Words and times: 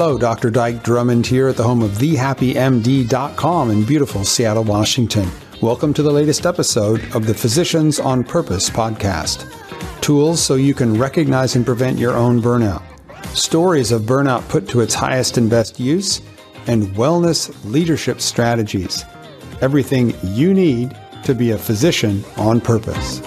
Hello, 0.00 0.16
Dr. 0.16 0.48
Dike 0.48 0.84
Drummond 0.84 1.26
here 1.26 1.48
at 1.48 1.56
the 1.56 1.64
home 1.64 1.82
of 1.82 1.90
thehappymd.com 1.90 3.70
in 3.72 3.82
beautiful 3.82 4.24
Seattle, 4.24 4.62
Washington. 4.62 5.28
Welcome 5.60 5.92
to 5.94 6.04
the 6.04 6.12
latest 6.12 6.46
episode 6.46 7.02
of 7.16 7.26
the 7.26 7.34
Physicians 7.34 7.98
on 7.98 8.22
Purpose 8.22 8.70
podcast. 8.70 9.52
Tools 10.00 10.40
so 10.40 10.54
you 10.54 10.72
can 10.72 10.96
recognize 10.96 11.56
and 11.56 11.66
prevent 11.66 11.98
your 11.98 12.14
own 12.14 12.40
burnout. 12.40 12.80
Stories 13.36 13.90
of 13.90 14.02
burnout 14.02 14.48
put 14.48 14.68
to 14.68 14.82
its 14.82 14.94
highest 14.94 15.36
and 15.36 15.50
best 15.50 15.80
use, 15.80 16.22
and 16.68 16.84
wellness 16.94 17.52
leadership 17.64 18.20
strategies. 18.20 19.04
Everything 19.62 20.14
you 20.22 20.54
need 20.54 20.96
to 21.24 21.34
be 21.34 21.50
a 21.50 21.58
physician 21.58 22.24
on 22.36 22.60
purpose. 22.60 23.20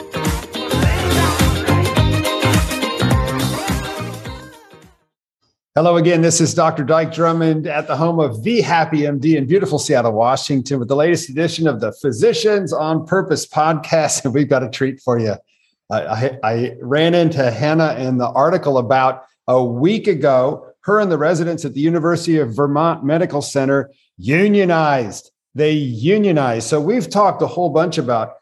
Hello 5.73 5.95
again. 5.95 6.21
This 6.21 6.41
is 6.41 6.53
Dr. 6.53 6.83
Dike 6.83 7.13
Drummond 7.13 7.65
at 7.65 7.87
the 7.87 7.95
home 7.95 8.19
of 8.19 8.43
The 8.43 8.59
Happy 8.59 9.03
MD 9.03 9.37
in 9.37 9.45
beautiful 9.45 9.79
Seattle, 9.79 10.11
Washington, 10.11 10.79
with 10.79 10.89
the 10.89 10.97
latest 10.97 11.29
edition 11.29 11.65
of 11.65 11.79
the 11.79 11.93
Physicians 11.93 12.73
on 12.73 13.05
Purpose 13.05 13.47
podcast. 13.47 14.25
And 14.25 14.33
we've 14.33 14.49
got 14.49 14.63
a 14.63 14.69
treat 14.69 14.99
for 14.99 15.17
you. 15.17 15.35
I, 15.89 16.01
I, 16.01 16.39
I 16.43 16.77
ran 16.81 17.13
into 17.13 17.49
Hannah 17.49 17.93
in 17.93 18.17
the 18.17 18.27
article 18.27 18.79
about 18.79 19.23
a 19.47 19.63
week 19.63 20.07
ago. 20.07 20.67
Her 20.81 20.99
and 20.99 21.09
the 21.09 21.17
residents 21.17 21.63
at 21.63 21.73
the 21.73 21.79
University 21.79 22.37
of 22.37 22.53
Vermont 22.53 23.05
Medical 23.05 23.41
Center 23.41 23.93
unionized. 24.17 25.31
They 25.55 25.71
unionized. 25.71 26.67
So 26.67 26.81
we've 26.81 27.09
talked 27.09 27.41
a 27.41 27.47
whole 27.47 27.69
bunch 27.69 27.97
about 27.97 28.33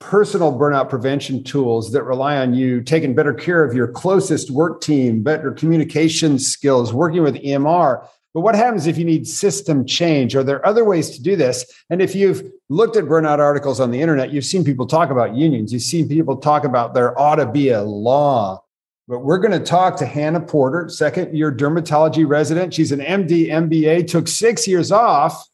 personal 0.00 0.56
burnout 0.56 0.88
prevention 0.88 1.42
tools 1.42 1.90
that 1.92 2.04
rely 2.04 2.36
on 2.38 2.54
you 2.54 2.80
taking 2.80 3.14
better 3.14 3.34
care 3.34 3.64
of 3.64 3.74
your 3.74 3.88
closest 3.88 4.50
work 4.50 4.80
team, 4.80 5.22
better 5.22 5.52
communication 5.52 6.38
skills, 6.38 6.92
working 6.92 7.22
with 7.22 7.34
EMR. 7.36 8.06
But 8.34 8.42
what 8.42 8.54
happens 8.54 8.86
if 8.86 8.98
you 8.98 9.04
need 9.04 9.26
system 9.26 9.84
change? 9.84 10.36
Are 10.36 10.44
there 10.44 10.64
other 10.64 10.84
ways 10.84 11.10
to 11.10 11.22
do 11.22 11.34
this? 11.34 11.66
And 11.90 12.00
if 12.00 12.14
you've 12.14 12.42
looked 12.68 12.96
at 12.96 13.04
burnout 13.04 13.38
articles 13.38 13.80
on 13.80 13.90
the 13.90 14.00
internet, 14.00 14.32
you've 14.32 14.44
seen 14.44 14.64
people 14.64 14.86
talk 14.86 15.10
about 15.10 15.34
unions, 15.34 15.72
you've 15.72 15.82
seen 15.82 16.08
people 16.08 16.36
talk 16.36 16.64
about 16.64 16.94
there 16.94 17.18
ought 17.18 17.36
to 17.36 17.46
be 17.46 17.70
a 17.70 17.82
law. 17.82 18.62
But 19.08 19.20
we're 19.20 19.38
going 19.38 19.58
to 19.58 19.64
talk 19.64 19.96
to 19.96 20.06
Hannah 20.06 20.40
Porter, 20.40 20.90
second 20.90 21.34
year 21.34 21.50
dermatology 21.50 22.28
resident. 22.28 22.74
She's 22.74 22.92
an 22.92 23.00
MD, 23.00 23.48
MBA, 23.48 24.06
took 24.06 24.28
six 24.28 24.68
years 24.68 24.92
off 24.92 25.47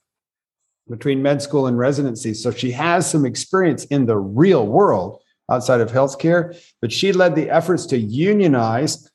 between 0.89 1.23
med 1.23 1.41
school 1.43 1.67
and 1.67 1.79
residency. 1.79 2.35
So 2.35 2.51
she 2.51 2.71
has 2.73 3.11
some 3.11 3.25
experience 3.25 3.85
in 3.87 4.07
the 4.07 4.19
real 4.19 4.67
world 4.67 5.21
outside 5.51 5.81
of 5.81 5.91
healthcare, 5.91 6.59
but 6.81 6.93
she 6.93 7.13
led 7.13 7.35
the 7.35 7.51
efforts 7.51 7.87
to 7.87 7.99
unionize 7.99 9.11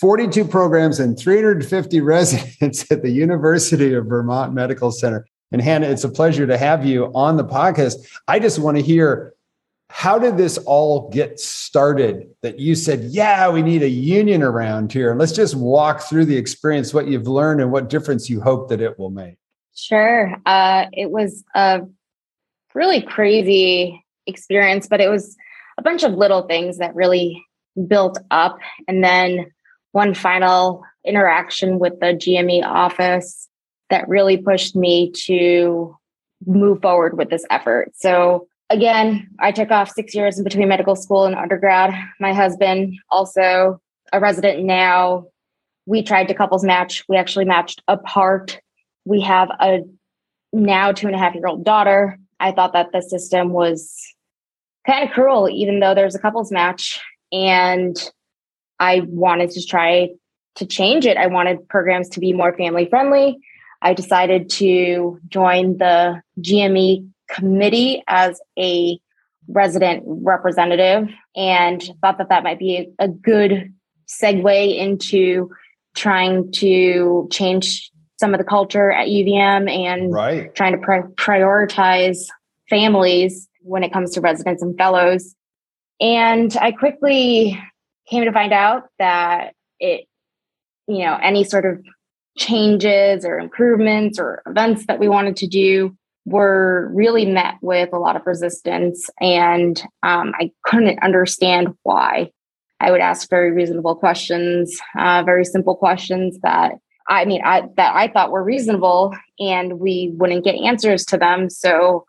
42 0.00 0.44
programs 0.44 1.00
and 1.00 1.18
350 1.18 2.00
residents 2.02 2.90
at 2.90 3.02
the 3.02 3.10
University 3.10 3.94
of 3.94 4.06
Vermont 4.06 4.54
Medical 4.54 4.90
Center. 4.90 5.26
And 5.50 5.62
Hannah, 5.62 5.88
it's 5.88 6.04
a 6.04 6.10
pleasure 6.10 6.46
to 6.46 6.58
have 6.58 6.84
you 6.84 7.06
on 7.14 7.36
the 7.36 7.44
podcast. 7.44 7.94
I 8.28 8.38
just 8.38 8.58
want 8.58 8.76
to 8.76 8.82
hear 8.82 9.34
how 9.90 10.18
did 10.18 10.36
this 10.36 10.58
all 10.58 11.08
get 11.10 11.40
started 11.40 12.28
that 12.42 12.58
you 12.58 12.74
said, 12.74 13.04
yeah, 13.04 13.48
we 13.48 13.62
need 13.62 13.82
a 13.82 13.88
union 13.88 14.42
around 14.42 14.92
here? 14.92 15.10
And 15.10 15.18
Let's 15.18 15.32
just 15.32 15.54
walk 15.54 16.02
through 16.02 16.26
the 16.26 16.36
experience, 16.36 16.92
what 16.92 17.08
you've 17.08 17.26
learned, 17.26 17.62
and 17.62 17.72
what 17.72 17.88
difference 17.88 18.28
you 18.28 18.40
hope 18.42 18.68
that 18.68 18.82
it 18.82 18.98
will 18.98 19.10
make. 19.10 19.36
Sure. 19.78 20.34
Uh, 20.44 20.86
it 20.92 21.12
was 21.12 21.44
a 21.54 21.82
really 22.74 23.00
crazy 23.00 24.04
experience, 24.26 24.88
but 24.88 25.00
it 25.00 25.08
was 25.08 25.36
a 25.78 25.82
bunch 25.82 26.02
of 26.02 26.14
little 26.14 26.42
things 26.42 26.78
that 26.78 26.96
really 26.96 27.40
built 27.86 28.18
up. 28.32 28.58
And 28.88 29.04
then 29.04 29.52
one 29.92 30.14
final 30.14 30.82
interaction 31.06 31.78
with 31.78 32.00
the 32.00 32.06
GME 32.06 32.64
office 32.64 33.48
that 33.88 34.08
really 34.08 34.36
pushed 34.36 34.74
me 34.74 35.12
to 35.26 35.96
move 36.44 36.82
forward 36.82 37.16
with 37.16 37.30
this 37.30 37.46
effort. 37.48 37.92
So, 37.94 38.48
again, 38.70 39.28
I 39.38 39.52
took 39.52 39.70
off 39.70 39.92
six 39.92 40.12
years 40.12 40.38
in 40.38 40.44
between 40.44 40.68
medical 40.68 40.96
school 40.96 41.24
and 41.24 41.36
undergrad. 41.36 41.94
My 42.18 42.34
husband, 42.34 42.94
also 43.10 43.80
a 44.12 44.18
resident 44.18 44.64
now, 44.64 45.28
we 45.86 46.02
tried 46.02 46.26
to 46.28 46.34
couples 46.34 46.64
match. 46.64 47.04
We 47.08 47.16
actually 47.16 47.44
matched 47.44 47.80
apart 47.86 48.60
we 49.08 49.22
have 49.22 49.48
a 49.58 49.80
now 50.52 50.92
two 50.92 51.06
and 51.06 51.16
a 51.16 51.18
half 51.18 51.34
year 51.34 51.46
old 51.46 51.64
daughter. 51.64 52.18
I 52.38 52.52
thought 52.52 52.74
that 52.74 52.92
the 52.92 53.00
system 53.00 53.50
was 53.50 53.96
kind 54.86 55.08
of 55.08 55.14
cruel, 55.14 55.48
even 55.48 55.80
though 55.80 55.94
there's 55.94 56.14
a 56.14 56.20
couples 56.20 56.52
match. 56.52 57.00
And 57.32 57.96
I 58.78 59.00
wanted 59.06 59.50
to 59.50 59.66
try 59.66 60.10
to 60.56 60.66
change 60.66 61.06
it. 61.06 61.16
I 61.16 61.26
wanted 61.26 61.68
programs 61.68 62.08
to 62.10 62.20
be 62.20 62.32
more 62.32 62.56
family 62.56 62.86
friendly. 62.88 63.38
I 63.80 63.94
decided 63.94 64.50
to 64.50 65.18
join 65.28 65.78
the 65.78 66.20
GME 66.40 67.08
committee 67.30 68.02
as 68.08 68.40
a 68.58 68.98
resident 69.48 70.02
representative 70.06 71.08
and 71.34 71.82
thought 72.00 72.18
that 72.18 72.28
that 72.28 72.42
might 72.42 72.58
be 72.58 72.90
a, 72.98 73.08
good 73.08 73.72
segue 74.06 74.76
into 74.76 75.50
trying 75.94 76.50
to 76.52 77.28
change 77.30 77.90
some 78.18 78.34
of 78.34 78.38
the 78.38 78.44
culture 78.44 78.90
at 78.90 79.08
UVM 79.08 79.70
and 79.70 80.12
right. 80.12 80.54
trying 80.54 80.72
to 80.72 80.78
pri- 80.78 81.02
prioritize 81.14 82.26
families 82.68 83.48
when 83.60 83.84
it 83.84 83.92
comes 83.92 84.12
to 84.12 84.20
residents 84.20 84.62
and 84.62 84.76
fellows. 84.76 85.34
And 86.00 86.54
I 86.60 86.72
quickly 86.72 87.60
came 88.08 88.24
to 88.24 88.32
find 88.32 88.52
out 88.52 88.84
that 88.98 89.54
it, 89.78 90.06
you 90.86 91.04
know, 91.04 91.18
any 91.22 91.44
sort 91.44 91.64
of 91.64 91.84
changes 92.36 93.24
or 93.24 93.38
improvements 93.38 94.18
or 94.18 94.42
events 94.46 94.86
that 94.86 94.98
we 94.98 95.08
wanted 95.08 95.36
to 95.36 95.46
do 95.46 95.96
were 96.24 96.90
really 96.92 97.24
met 97.24 97.54
with 97.62 97.92
a 97.92 97.98
lot 97.98 98.16
of 98.16 98.26
resistance. 98.26 99.08
And 99.20 99.80
um, 100.02 100.32
I 100.38 100.52
couldn't 100.64 101.02
understand 101.02 101.74
why. 101.82 102.30
I 102.80 102.92
would 102.92 103.00
ask 103.00 103.28
very 103.28 103.50
reasonable 103.50 103.96
questions, 103.96 104.80
uh, 104.96 105.22
very 105.24 105.44
simple 105.44 105.74
questions 105.74 106.38
that 106.42 106.74
I 107.08 107.24
mean, 107.24 107.40
I, 107.44 107.62
that 107.76 107.94
I 107.94 108.08
thought 108.08 108.30
were 108.30 108.44
reasonable, 108.44 109.16
and 109.40 109.80
we 109.80 110.12
wouldn't 110.14 110.44
get 110.44 110.56
answers 110.56 111.04
to 111.06 111.16
them. 111.16 111.48
So 111.48 112.04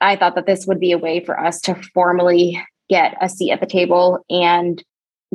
I 0.00 0.16
thought 0.16 0.34
that 0.34 0.46
this 0.46 0.66
would 0.66 0.80
be 0.80 0.92
a 0.92 0.98
way 0.98 1.24
for 1.24 1.38
us 1.38 1.60
to 1.62 1.74
formally 1.94 2.62
get 2.88 3.16
a 3.20 3.28
seat 3.28 3.52
at 3.52 3.60
the 3.60 3.66
table 3.66 4.24
and 4.30 4.82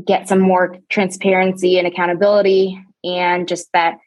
get 0.05 0.27
some 0.27 0.39
more 0.39 0.77
transparency 0.89 1.77
and 1.77 1.87
accountability 1.87 2.83
and 3.03 3.47
just 3.47 3.69
that 3.73 3.97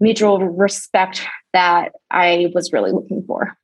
mutual 0.00 0.40
respect 0.40 1.24
that 1.52 1.92
I 2.10 2.50
was 2.54 2.72
really 2.72 2.92
looking 2.92 3.24
for. 3.26 3.56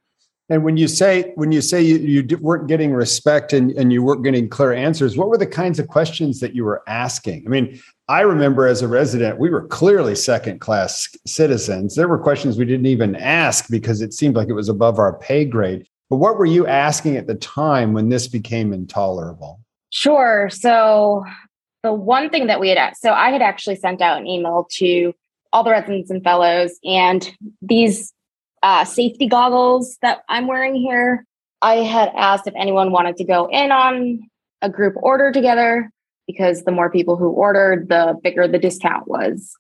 And 0.53 0.65
when 0.65 0.77
you 0.77 0.87
say 0.87 1.33
when 1.37 1.51
you 1.51 1.63
say 1.63 1.81
you, 1.81 1.97
you 1.97 2.37
weren't 2.37 2.69
getting 2.69 2.93
respect 2.93 3.55
and, 3.55 3.71
and 3.71 3.91
you 3.91 4.03
weren't 4.03 4.23
getting 4.23 4.51
clear 4.51 4.75
answers, 4.75 5.17
what 5.17 5.29
were 5.31 5.39
the 5.39 5.47
kinds 5.47 5.79
of 5.79 5.89
questions 5.89 6.41
that 6.41 6.55
you 6.55 6.63
were 6.63 6.83
asking? 6.87 7.45
I 7.47 7.49
mean, 7.49 7.81
I 8.09 8.21
remember 8.21 8.67
as 8.67 8.83
a 8.83 8.89
resident, 8.89 9.39
we 9.39 9.49
were 9.49 9.67
clearly 9.69 10.15
second 10.15 10.61
class 10.61 11.09
citizens. 11.27 11.95
There 11.95 12.07
were 12.07 12.19
questions 12.19 12.59
we 12.59 12.67
didn't 12.67 12.85
even 12.85 13.17
ask 13.17 13.71
because 13.71 14.03
it 14.03 14.13
seemed 14.13 14.37
like 14.37 14.49
it 14.49 14.53
was 14.53 14.69
above 14.69 14.99
our 14.99 15.19
pay 15.21 15.47
grade. 15.47 15.87
But 16.11 16.17
what 16.17 16.37
were 16.37 16.45
you 16.45 16.67
asking 16.67 17.17
at 17.17 17.27
the 17.27 17.35
time 17.37 17.95
when 17.95 18.11
this 18.11 18.29
became 18.29 18.75
intolerable? 18.75 19.59
Sure. 19.89 20.51
So 20.53 21.25
the 21.83 21.95
one 21.95 22.29
thing 22.29 22.47
that 22.49 22.61
we 22.61 22.69
had 22.69 22.95
so 22.99 23.13
I 23.13 23.31
had 23.31 23.41
actually 23.41 23.77
sent 23.77 24.03
out 24.03 24.21
an 24.21 24.27
email 24.27 24.69
to 24.73 25.15
all 25.51 25.65
the 25.65 25.71
residents 25.71 26.11
and 26.11 26.23
fellows, 26.23 26.79
and 26.85 27.35
these 27.63 28.13
uh, 28.63 28.85
safety 28.85 29.27
goggles 29.27 29.99
that 30.03 30.23
I'm 30.29 30.47
wearing 30.47 30.75
here. 30.75 31.27
I 31.61 31.77
had 31.77 32.11
asked 32.17 32.47
if 32.47 32.55
anyone 32.57 32.93
wanted 32.93 33.17
to 33.17 33.25
go 33.25 33.49
in 33.51 33.71
on 33.71 34.21
a 34.63 34.71
group 34.71 34.95
order 34.97 35.33
together 35.33 35.91
because 36.27 36.63
the 36.65 36.73
more 36.73 36.91
people 36.91 37.17
who 37.17 37.31
ordered, 37.31 37.89
the 37.89 38.17
bigger 38.23 38.47
the 38.47 38.59
discount 38.59 39.09
was. 39.09 39.53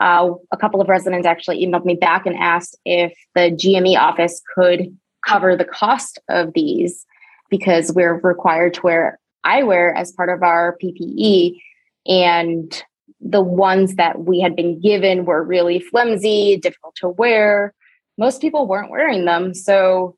Uh, 0.00 0.32
a 0.52 0.56
couple 0.56 0.80
of 0.80 0.88
residents 0.88 1.26
actually 1.26 1.64
emailed 1.64 1.84
me 1.84 1.94
back 1.94 2.26
and 2.26 2.36
asked 2.36 2.76
if 2.84 3.12
the 3.34 3.50
GME 3.50 3.98
office 3.98 4.40
could 4.54 4.96
cover 5.26 5.56
the 5.56 5.64
cost 5.64 6.18
of 6.28 6.52
these 6.54 7.04
because 7.50 7.92
we're 7.92 8.18
required 8.20 8.74
to 8.74 8.82
wear 8.82 9.20
eyewear 9.44 9.94
as 9.96 10.12
part 10.12 10.28
of 10.28 10.42
our 10.42 10.76
PPE. 10.82 11.60
And 12.06 12.82
the 13.20 13.42
ones 13.42 13.96
that 13.96 14.20
we 14.20 14.40
had 14.40 14.56
been 14.56 14.80
given 14.80 15.24
were 15.24 15.42
really 15.42 15.80
flimsy, 15.80 16.56
difficult 16.56 16.94
to 16.96 17.08
wear. 17.08 17.74
Most 18.20 18.42
people 18.42 18.68
weren't 18.68 18.90
wearing 18.90 19.24
them. 19.24 19.54
So 19.54 20.14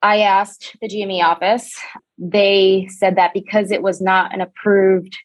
I 0.00 0.20
asked 0.20 0.76
the 0.80 0.88
GME 0.88 1.24
office. 1.24 1.76
They 2.16 2.86
said 2.88 3.16
that 3.16 3.34
because 3.34 3.72
it 3.72 3.82
was 3.82 4.00
not 4.00 4.32
an 4.32 4.40
approved 4.40 5.16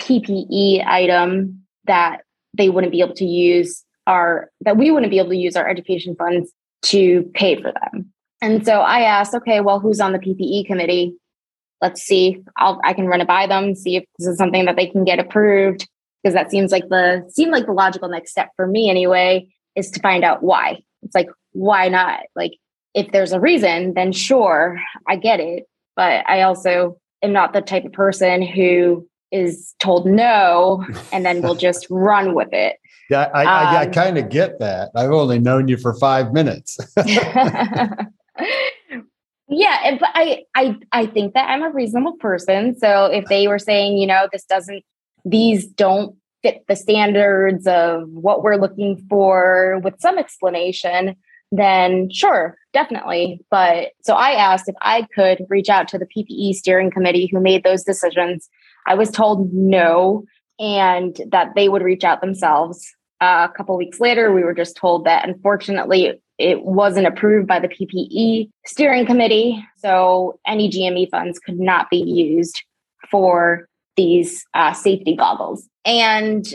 PPE 0.00 0.86
item, 0.86 1.62
that 1.84 2.22
they 2.56 2.70
wouldn't 2.70 2.90
be 2.90 3.02
able 3.02 3.14
to 3.16 3.26
use 3.26 3.84
our, 4.06 4.50
that 4.62 4.78
we 4.78 4.90
wouldn't 4.90 5.10
be 5.10 5.18
able 5.18 5.28
to 5.28 5.36
use 5.36 5.54
our 5.54 5.68
education 5.68 6.16
funds 6.16 6.50
to 6.86 7.30
pay 7.34 7.60
for 7.60 7.70
them. 7.70 8.10
And 8.40 8.64
so 8.64 8.80
I 8.80 9.02
asked, 9.02 9.34
okay, 9.34 9.60
well, 9.60 9.78
who's 9.78 10.00
on 10.00 10.12
the 10.12 10.18
PPE 10.18 10.66
committee? 10.66 11.14
Let's 11.82 12.00
see. 12.00 12.42
I'll, 12.56 12.80
I 12.82 12.94
can 12.94 13.08
run 13.08 13.20
it 13.20 13.28
by 13.28 13.46
them, 13.46 13.74
see 13.74 13.96
if 13.96 14.04
this 14.18 14.26
is 14.26 14.38
something 14.38 14.64
that 14.64 14.76
they 14.76 14.86
can 14.86 15.04
get 15.04 15.18
approved. 15.18 15.86
because 16.22 16.32
that 16.32 16.50
seems 16.50 16.72
like 16.72 16.88
the 16.88 17.24
seemed 17.28 17.52
like 17.52 17.66
the 17.66 17.72
logical 17.72 18.08
next 18.08 18.30
step 18.30 18.48
for 18.56 18.66
me 18.66 18.88
anyway 18.88 19.48
is 19.76 19.90
to 19.90 20.00
find 20.00 20.24
out 20.24 20.42
why. 20.42 20.82
It's 21.02 21.14
like 21.14 21.28
why 21.52 21.88
not? 21.88 22.20
Like 22.34 22.52
if 22.94 23.12
there's 23.12 23.32
a 23.32 23.40
reason, 23.40 23.94
then 23.94 24.12
sure, 24.12 24.80
I 25.08 25.16
get 25.16 25.40
it. 25.40 25.64
But 25.96 26.28
I 26.28 26.42
also 26.42 26.98
am 27.22 27.32
not 27.32 27.52
the 27.52 27.60
type 27.60 27.84
of 27.84 27.92
person 27.92 28.42
who 28.42 29.06
is 29.30 29.74
told 29.78 30.06
no 30.06 30.84
and 31.12 31.24
then 31.24 31.42
will 31.42 31.54
just 31.68 31.86
run 31.90 32.34
with 32.34 32.48
it. 32.52 32.76
Yeah, 33.10 33.30
I, 33.34 33.42
um, 33.42 33.48
I, 33.48 33.80
I 33.80 33.86
kind 33.86 34.18
of 34.18 34.28
get 34.28 34.58
that. 34.60 34.90
I've 34.94 35.10
only 35.10 35.38
known 35.38 35.68
you 35.68 35.76
for 35.76 35.94
five 35.94 36.32
minutes. 36.32 36.78
yeah, 36.96 37.94
but 39.98 40.10
I, 40.14 40.44
I, 40.54 40.76
I 40.92 41.06
think 41.06 41.34
that 41.34 41.48
I'm 41.48 41.62
a 41.62 41.70
reasonable 41.70 42.16
person. 42.18 42.78
So 42.78 43.06
if 43.06 43.24
they 43.26 43.48
were 43.48 43.58
saying, 43.58 43.98
you 43.98 44.06
know, 44.06 44.28
this 44.32 44.44
doesn't, 44.44 44.84
these 45.24 45.66
don't 45.66 46.16
fit 46.42 46.64
the 46.68 46.76
standards 46.76 47.66
of 47.66 48.08
what 48.08 48.42
we're 48.42 48.56
looking 48.56 49.04
for 49.08 49.80
with 49.82 50.00
some 50.00 50.18
explanation, 50.18 51.16
then 51.50 52.10
sure, 52.10 52.56
definitely. 52.72 53.44
But 53.50 53.92
so 54.02 54.14
I 54.14 54.32
asked 54.32 54.68
if 54.68 54.74
I 54.80 55.06
could 55.14 55.46
reach 55.48 55.68
out 55.68 55.88
to 55.88 55.98
the 55.98 56.06
PPE 56.06 56.54
steering 56.54 56.90
committee 56.90 57.28
who 57.30 57.40
made 57.40 57.62
those 57.62 57.84
decisions. 57.84 58.48
I 58.86 58.94
was 58.94 59.10
told 59.10 59.52
no, 59.52 60.24
and 60.58 61.20
that 61.30 61.52
they 61.54 61.68
would 61.68 61.82
reach 61.82 62.04
out 62.04 62.20
themselves. 62.20 62.94
Uh, 63.20 63.46
a 63.48 63.56
couple 63.56 63.76
weeks 63.76 64.00
later, 64.00 64.32
we 64.32 64.42
were 64.42 64.54
just 64.54 64.76
told 64.76 65.04
that 65.04 65.28
unfortunately 65.28 66.20
it 66.38 66.64
wasn't 66.64 67.06
approved 67.06 67.46
by 67.46 67.60
the 67.60 67.68
PPE 67.68 68.50
steering 68.66 69.06
committee. 69.06 69.64
So 69.76 70.40
any 70.46 70.68
GME 70.68 71.10
funds 71.10 71.38
could 71.38 71.60
not 71.60 71.88
be 71.90 71.98
used 71.98 72.62
for 73.10 73.68
these 73.96 74.44
uh, 74.54 74.72
safety 74.72 75.16
goggles. 75.16 75.68
And 75.84 76.46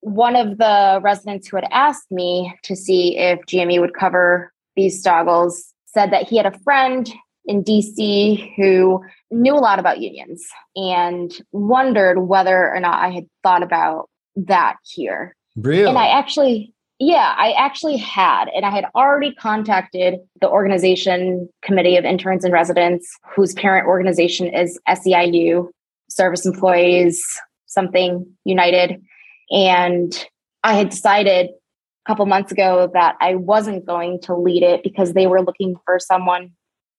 one 0.00 0.36
of 0.36 0.58
the 0.58 1.00
residents 1.02 1.48
who 1.48 1.56
had 1.56 1.66
asked 1.72 2.10
me 2.10 2.54
to 2.62 2.76
see 2.76 3.16
if 3.18 3.40
GME 3.40 3.80
would 3.80 3.94
cover 3.94 4.52
these 4.76 5.02
goggles 5.02 5.72
said 5.86 6.12
that 6.12 6.28
he 6.28 6.36
had 6.36 6.46
a 6.46 6.58
friend 6.60 7.12
in 7.46 7.64
DC 7.64 8.52
who 8.56 9.02
knew 9.30 9.54
a 9.54 9.58
lot 9.58 9.78
about 9.78 10.00
unions 10.00 10.46
and 10.74 11.32
wondered 11.52 12.20
whether 12.20 12.72
or 12.72 12.80
not 12.80 13.02
I 13.02 13.10
had 13.10 13.26
thought 13.42 13.62
about 13.62 14.08
that 14.36 14.76
here. 14.84 15.34
Really? 15.56 15.88
And 15.88 15.98
I 15.98 16.08
actually, 16.08 16.74
yeah, 16.98 17.34
I 17.36 17.52
actually 17.52 17.96
had. 17.96 18.48
And 18.54 18.66
I 18.66 18.70
had 18.70 18.84
already 18.94 19.34
contacted 19.34 20.18
the 20.40 20.48
organization 20.48 21.48
committee 21.62 21.96
of 21.96 22.04
interns 22.04 22.44
and 22.44 22.52
residents, 22.52 23.08
whose 23.34 23.54
parent 23.54 23.86
organization 23.86 24.52
is 24.52 24.78
SEIU, 24.88 25.68
Service 26.08 26.46
Employees, 26.46 27.24
something 27.66 28.26
United. 28.44 29.02
And 29.50 30.26
I 30.62 30.74
had 30.74 30.90
decided 30.90 31.46
a 31.46 32.08
couple 32.08 32.26
months 32.26 32.52
ago 32.52 32.90
that 32.94 33.16
I 33.20 33.34
wasn't 33.34 33.86
going 33.86 34.20
to 34.22 34.34
lead 34.34 34.62
it 34.62 34.82
because 34.82 35.12
they 35.12 35.26
were 35.26 35.42
looking 35.42 35.76
for 35.84 35.98
someone 35.98 36.50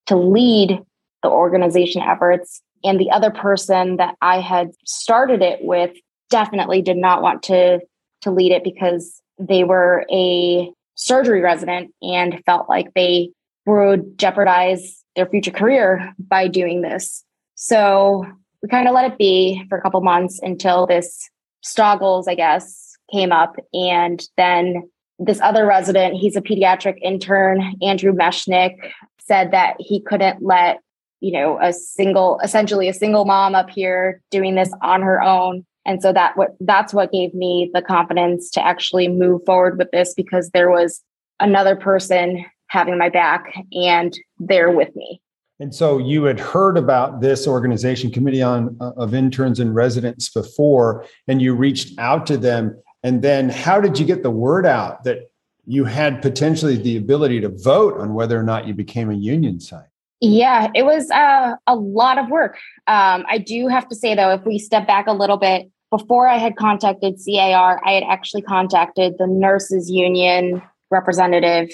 to 0.07 0.15
lead 0.15 0.79
the 1.23 1.29
organization 1.29 2.01
efforts. 2.01 2.61
And 2.83 2.99
the 2.99 3.11
other 3.11 3.31
person 3.31 3.97
that 3.97 4.15
I 4.21 4.39
had 4.39 4.71
started 4.85 5.41
it 5.41 5.59
with 5.61 5.91
definitely 6.29 6.81
did 6.81 6.97
not 6.97 7.21
want 7.21 7.43
to, 7.43 7.79
to 8.21 8.31
lead 8.31 8.51
it 8.51 8.63
because 8.63 9.21
they 9.39 9.63
were 9.63 10.05
a 10.11 10.71
surgery 10.95 11.41
resident 11.41 11.93
and 12.01 12.41
felt 12.45 12.69
like 12.69 12.93
they 12.93 13.31
would 13.65 14.17
jeopardize 14.17 15.03
their 15.15 15.25
future 15.25 15.51
career 15.51 16.13
by 16.19 16.47
doing 16.47 16.81
this. 16.81 17.23
So 17.55 18.25
we 18.61 18.69
kind 18.69 18.87
of 18.87 18.93
let 18.93 19.11
it 19.11 19.17
be 19.17 19.63
for 19.69 19.77
a 19.77 19.81
couple 19.81 20.01
months 20.01 20.39
until 20.41 20.87
this 20.87 21.29
Stoggles, 21.63 22.25
I 22.27 22.35
guess, 22.35 22.95
came 23.11 23.31
up. 23.31 23.55
And 23.73 24.21
then 24.37 24.89
this 25.19 25.41
other 25.41 25.65
resident, 25.65 26.15
he's 26.15 26.35
a 26.35 26.41
pediatric 26.41 26.97
intern, 27.01 27.75
Andrew 27.81 28.13
Meshnick, 28.13 28.75
said 29.19 29.51
that 29.51 29.75
he 29.79 30.01
couldn't 30.01 30.41
let, 30.41 30.79
you 31.19 31.31
know, 31.31 31.59
a 31.61 31.73
single, 31.73 32.39
essentially 32.43 32.87
a 32.87 32.93
single 32.93 33.25
mom 33.25 33.55
up 33.55 33.69
here 33.69 34.21
doing 34.31 34.55
this 34.55 34.71
on 34.81 35.01
her 35.01 35.21
own. 35.21 35.65
And 35.85 36.01
so 36.01 36.13
that 36.13 36.37
what 36.37 36.55
that's 36.59 36.93
what 36.93 37.11
gave 37.11 37.33
me 37.33 37.71
the 37.73 37.81
confidence 37.81 38.49
to 38.51 38.65
actually 38.65 39.07
move 39.07 39.41
forward 39.45 39.77
with 39.77 39.89
this 39.91 40.13
because 40.13 40.49
there 40.51 40.69
was 40.69 41.01
another 41.39 41.75
person 41.75 42.45
having 42.69 42.97
my 42.97 43.09
back 43.09 43.53
and 43.71 44.13
they're 44.37 44.71
with 44.71 44.93
me. 44.95 45.21
And 45.59 45.73
so 45.73 45.97
you 45.97 46.25
had 46.25 46.39
heard 46.39 46.77
about 46.77 47.21
this 47.21 47.47
organization, 47.47 48.11
Committee 48.11 48.43
on 48.43 48.77
uh, 48.79 48.91
of 48.97 49.13
Interns 49.13 49.59
and 49.59 49.73
Residents, 49.73 50.29
before, 50.29 51.05
and 51.27 51.41
you 51.41 51.55
reached 51.55 51.97
out 51.97 52.27
to 52.27 52.37
them. 52.37 52.79
And 53.03 53.21
then, 53.21 53.49
how 53.49 53.81
did 53.81 53.97
you 53.97 54.05
get 54.05 54.23
the 54.23 54.31
word 54.31 54.65
out 54.65 55.03
that 55.03 55.31
you 55.65 55.85
had 55.85 56.21
potentially 56.21 56.75
the 56.77 56.97
ability 56.97 57.41
to 57.41 57.49
vote 57.49 57.99
on 57.99 58.13
whether 58.13 58.39
or 58.39 58.43
not 58.43 58.67
you 58.67 58.73
became 58.73 59.09
a 59.09 59.15
union 59.15 59.59
site? 59.59 59.85
Yeah, 60.19 60.69
it 60.73 60.83
was 60.83 61.09
uh, 61.11 61.55
a 61.67 61.75
lot 61.75 62.17
of 62.17 62.29
work. 62.29 62.57
Um, 62.87 63.25
I 63.27 63.37
do 63.37 63.67
have 63.67 63.87
to 63.89 63.95
say, 63.95 64.15
though, 64.15 64.31
if 64.31 64.45
we 64.45 64.59
step 64.59 64.87
back 64.87 65.07
a 65.07 65.13
little 65.13 65.37
bit, 65.37 65.69
before 65.89 66.27
I 66.27 66.37
had 66.37 66.55
contacted 66.55 67.19
CIR, 67.19 67.81
I 67.85 67.91
had 67.91 68.03
actually 68.03 68.41
contacted 68.41 69.15
the 69.17 69.27
nurses 69.27 69.89
union 69.89 70.61
representative 70.91 71.69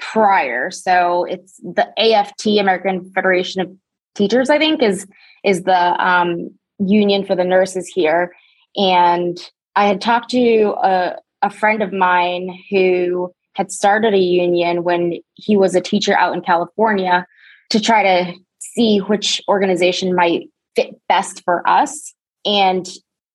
prior. 0.00 0.70
So 0.70 1.24
it's 1.24 1.56
the 1.58 1.88
AFT, 1.98 2.46
American 2.58 3.10
Federation 3.12 3.60
of 3.60 3.70
Teachers, 4.14 4.50
I 4.50 4.58
think, 4.58 4.82
is 4.82 5.06
is 5.44 5.62
the 5.62 6.04
um, 6.04 6.50
union 6.78 7.24
for 7.24 7.36
the 7.36 7.44
nurses 7.44 7.86
here. 7.86 8.34
And 8.76 9.38
I 9.76 9.86
had 9.86 10.00
talked 10.00 10.30
to 10.30 10.74
a, 10.82 11.16
a 11.42 11.50
friend 11.50 11.82
of 11.82 11.92
mine 11.92 12.58
who 12.70 13.32
had 13.54 13.70
started 13.70 14.14
a 14.14 14.18
union 14.18 14.84
when 14.84 15.20
he 15.34 15.56
was 15.56 15.74
a 15.74 15.80
teacher 15.80 16.16
out 16.16 16.34
in 16.34 16.42
California 16.42 17.26
to 17.70 17.80
try 17.80 18.02
to 18.02 18.34
see 18.58 18.98
which 18.98 19.40
organization 19.48 20.14
might 20.14 20.48
fit 20.76 20.94
best 21.08 21.42
for 21.44 21.66
us. 21.68 22.14
And 22.44 22.88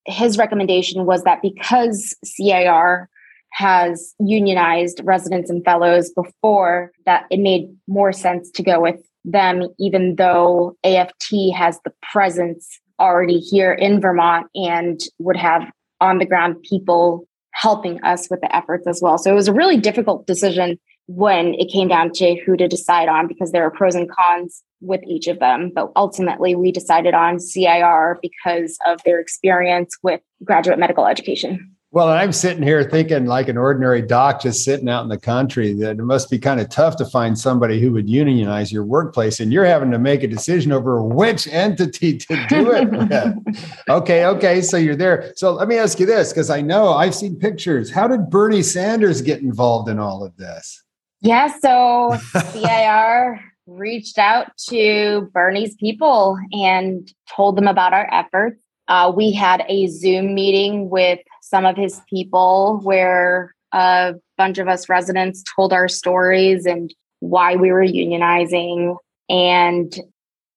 his 0.05 0.37
recommendation 0.37 1.05
was 1.05 1.23
that 1.23 1.41
because 1.41 2.15
CIR 2.23 3.09
has 3.55 4.13
unionized 4.19 4.99
residents 5.03 5.49
and 5.49 5.63
fellows 5.63 6.11
before 6.11 6.91
that 7.05 7.25
it 7.31 7.39
made 7.39 7.73
more 7.87 8.11
sense 8.11 8.51
to 8.51 8.61
go 8.61 8.81
with 8.81 9.01
them 9.23 9.63
even 9.79 10.15
though 10.17 10.75
AFT 10.83 11.53
has 11.55 11.79
the 11.85 11.93
presence 12.11 12.79
already 12.99 13.39
here 13.39 13.71
in 13.71 14.01
Vermont 14.01 14.47
and 14.55 14.99
would 15.19 15.37
have 15.37 15.63
on 16.01 16.17
the 16.19 16.25
ground 16.25 16.57
people 16.69 17.25
helping 17.53 18.03
us 18.03 18.29
with 18.29 18.41
the 18.41 18.53
efforts 18.53 18.85
as 18.87 18.99
well. 19.01 19.17
So 19.17 19.31
it 19.31 19.35
was 19.35 19.47
a 19.47 19.53
really 19.53 19.77
difficult 19.77 20.27
decision 20.27 20.77
when 21.07 21.53
it 21.53 21.71
came 21.71 21.87
down 21.87 22.11
to 22.15 22.35
who 22.45 22.57
to 22.57 22.67
decide 22.67 23.07
on 23.07 23.27
because 23.27 23.51
there 23.51 23.63
are 23.63 23.71
pros 23.71 23.95
and 23.95 24.11
cons 24.11 24.63
with 24.81 25.01
each 25.07 25.27
of 25.27 25.39
them. 25.39 25.71
But 25.73 25.91
ultimately, 25.95 26.55
we 26.55 26.71
decided 26.71 27.13
on 27.13 27.39
CIR 27.39 28.19
because 28.21 28.77
of 28.85 28.99
their 29.05 29.19
experience 29.19 29.95
with 30.03 30.19
graduate 30.43 30.79
medical 30.79 31.05
education. 31.05 31.74
Well, 31.95 32.09
I'm 32.09 32.33
sitting 32.33 32.61
here 32.61 32.83
thinking, 32.83 33.25
like 33.25 33.47
an 33.47 33.55
ordinary 33.55 34.01
doc 34.01 34.41
just 34.41 34.65
sitting 34.65 34.89
out 34.89 35.03
in 35.03 35.07
the 35.07 35.17
country, 35.17 35.71
that 35.75 35.91
it 35.91 36.03
must 36.03 36.29
be 36.29 36.37
kind 36.37 36.59
of 36.59 36.67
tough 36.67 36.97
to 36.97 37.05
find 37.05 37.39
somebody 37.39 37.79
who 37.79 37.93
would 37.93 38.09
unionize 38.09 38.69
your 38.69 38.83
workplace, 38.83 39.39
and 39.39 39.53
you're 39.53 39.63
having 39.63 39.91
to 39.91 39.97
make 39.97 40.21
a 40.21 40.27
decision 40.27 40.73
over 40.73 41.01
which 41.01 41.47
entity 41.47 42.17
to 42.17 42.47
do 42.49 42.73
it 42.73 42.91
with. 43.47 43.87
okay, 43.87 44.25
okay, 44.25 44.61
so 44.61 44.75
you're 44.75 44.97
there. 44.97 45.31
So 45.37 45.53
let 45.53 45.69
me 45.69 45.77
ask 45.77 45.97
you 45.97 46.05
this, 46.05 46.33
because 46.33 46.49
I 46.49 46.59
know 46.59 46.89
I've 46.89 47.15
seen 47.15 47.37
pictures. 47.37 47.89
How 47.89 48.09
did 48.09 48.29
Bernie 48.29 48.61
Sanders 48.61 49.21
get 49.21 49.39
involved 49.39 49.87
in 49.87 49.97
all 49.97 50.21
of 50.21 50.35
this? 50.35 50.83
Yeah, 51.21 51.47
so 51.61 52.17
CIR 52.51 53.39
reached 53.67 54.17
out 54.17 54.51
to 54.67 55.29
Bernie's 55.33 55.75
people 55.75 56.37
and 56.51 57.09
told 57.33 57.55
them 57.55 57.69
about 57.69 57.93
our 57.93 58.09
efforts. 58.11 58.61
Uh, 58.89 59.13
we 59.15 59.31
had 59.31 59.63
a 59.69 59.87
Zoom 59.87 60.35
meeting 60.35 60.89
with 60.89 61.19
some 61.45 61.65
of 61.65 61.77
his 61.77 62.01
people 62.09 62.79
where 62.81 63.53
a 63.71 64.15
bunch 64.35 64.57
of 64.57 64.67
us 64.67 64.89
residents 64.89 65.43
told 65.55 65.73
our 65.73 65.87
stories 65.87 66.65
and 66.65 66.91
why 67.19 67.55
we 67.55 67.71
were 67.71 67.85
unionizing. 67.85 68.97
And 69.29 69.95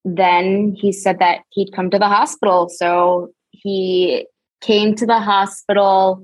then 0.03 0.75
he 0.75 0.91
said 0.91 1.19
that 1.19 1.41
he'd 1.51 1.73
come 1.73 1.91
to 1.91 1.99
the 1.99 2.07
hospital. 2.07 2.69
So 2.69 3.29
he 3.51 4.25
came 4.61 4.95
to 4.95 5.05
the 5.05 5.19
hospital 5.19 6.23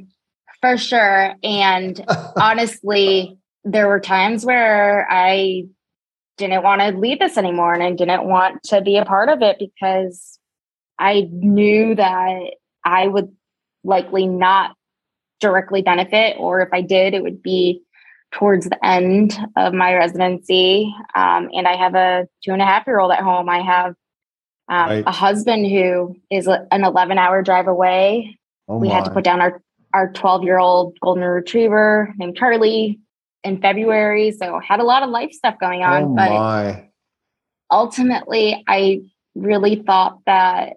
for 0.62 0.77
sure. 0.77 1.36
And 1.43 2.01
honestly, 2.38 3.38
there 3.65 3.89
were 3.89 4.00
times 4.00 4.46
where 4.46 5.05
I 5.12 5.65
didn't 6.41 6.63
want 6.63 6.81
to 6.81 6.89
lead 6.98 7.19
this 7.19 7.38
anymore 7.38 7.74
and 7.74 7.83
I 7.83 7.91
didn't 7.91 8.25
want 8.25 8.63
to 8.63 8.81
be 8.81 8.98
a 8.98 9.05
part 9.05 9.29
of 9.29 9.41
it 9.41 9.57
because 9.60 10.39
I 11.00 11.29
knew 11.31 11.95
that 11.95 12.39
I 12.83 13.07
would 13.07 13.36
likely 13.83 14.27
not 14.27 14.75
directly 15.39 15.81
benefit, 15.81 16.36
or 16.38 16.62
if 16.62 16.69
I 16.71 16.81
did, 16.81 17.13
it 17.13 17.24
would 17.24 17.41
be 17.41 17.81
towards 18.31 18.69
the 18.69 18.86
end 18.86 19.38
of 19.57 19.74
my 19.74 19.95
residency. 19.95 20.93
Um, 21.15 21.50
and 21.53 21.67
I 21.67 21.75
have 21.75 21.95
a 21.95 22.27
two 22.43 22.51
and 22.51 22.62
a 22.62 22.65
half 22.65 22.86
year 22.88 23.00
old 23.00 23.12
at 23.12 23.19
home. 23.19 23.50
I 23.50 23.62
have 23.62 23.95
um, 24.69 24.89
right. 24.89 25.03
a 25.05 25.12
husband 25.12 25.65
who 25.65 26.15
is 26.29 26.48
an 26.48 26.83
11 26.83 27.17
hour 27.17 27.41
drive 27.41 27.67
away. 27.67 28.38
Oh 28.67 28.77
we 28.77 28.88
had 28.88 29.05
to 29.05 29.12
put 29.12 29.24
down 29.24 29.41
our, 29.41 29.62
our 29.93 30.12
12 30.13 30.43
year 30.43 30.60
old 30.60 30.98
golden 31.01 31.24
retriever 31.24 32.13
named 32.17 32.38
Charlie 32.38 33.00
in 33.43 33.62
February. 33.62 34.31
So 34.31 34.60
had 34.60 34.79
a 34.79 34.83
lot 34.83 35.03
of 35.03 35.10
life 35.10 35.31
stuff 35.31 35.55
going 35.60 35.83
on. 35.83 36.03
Oh 36.03 36.15
but 36.15 36.29
my. 36.29 36.89
ultimately, 37.71 38.63
I 38.67 39.01
really 39.36 39.83
thought 39.86 40.19
that 40.25 40.74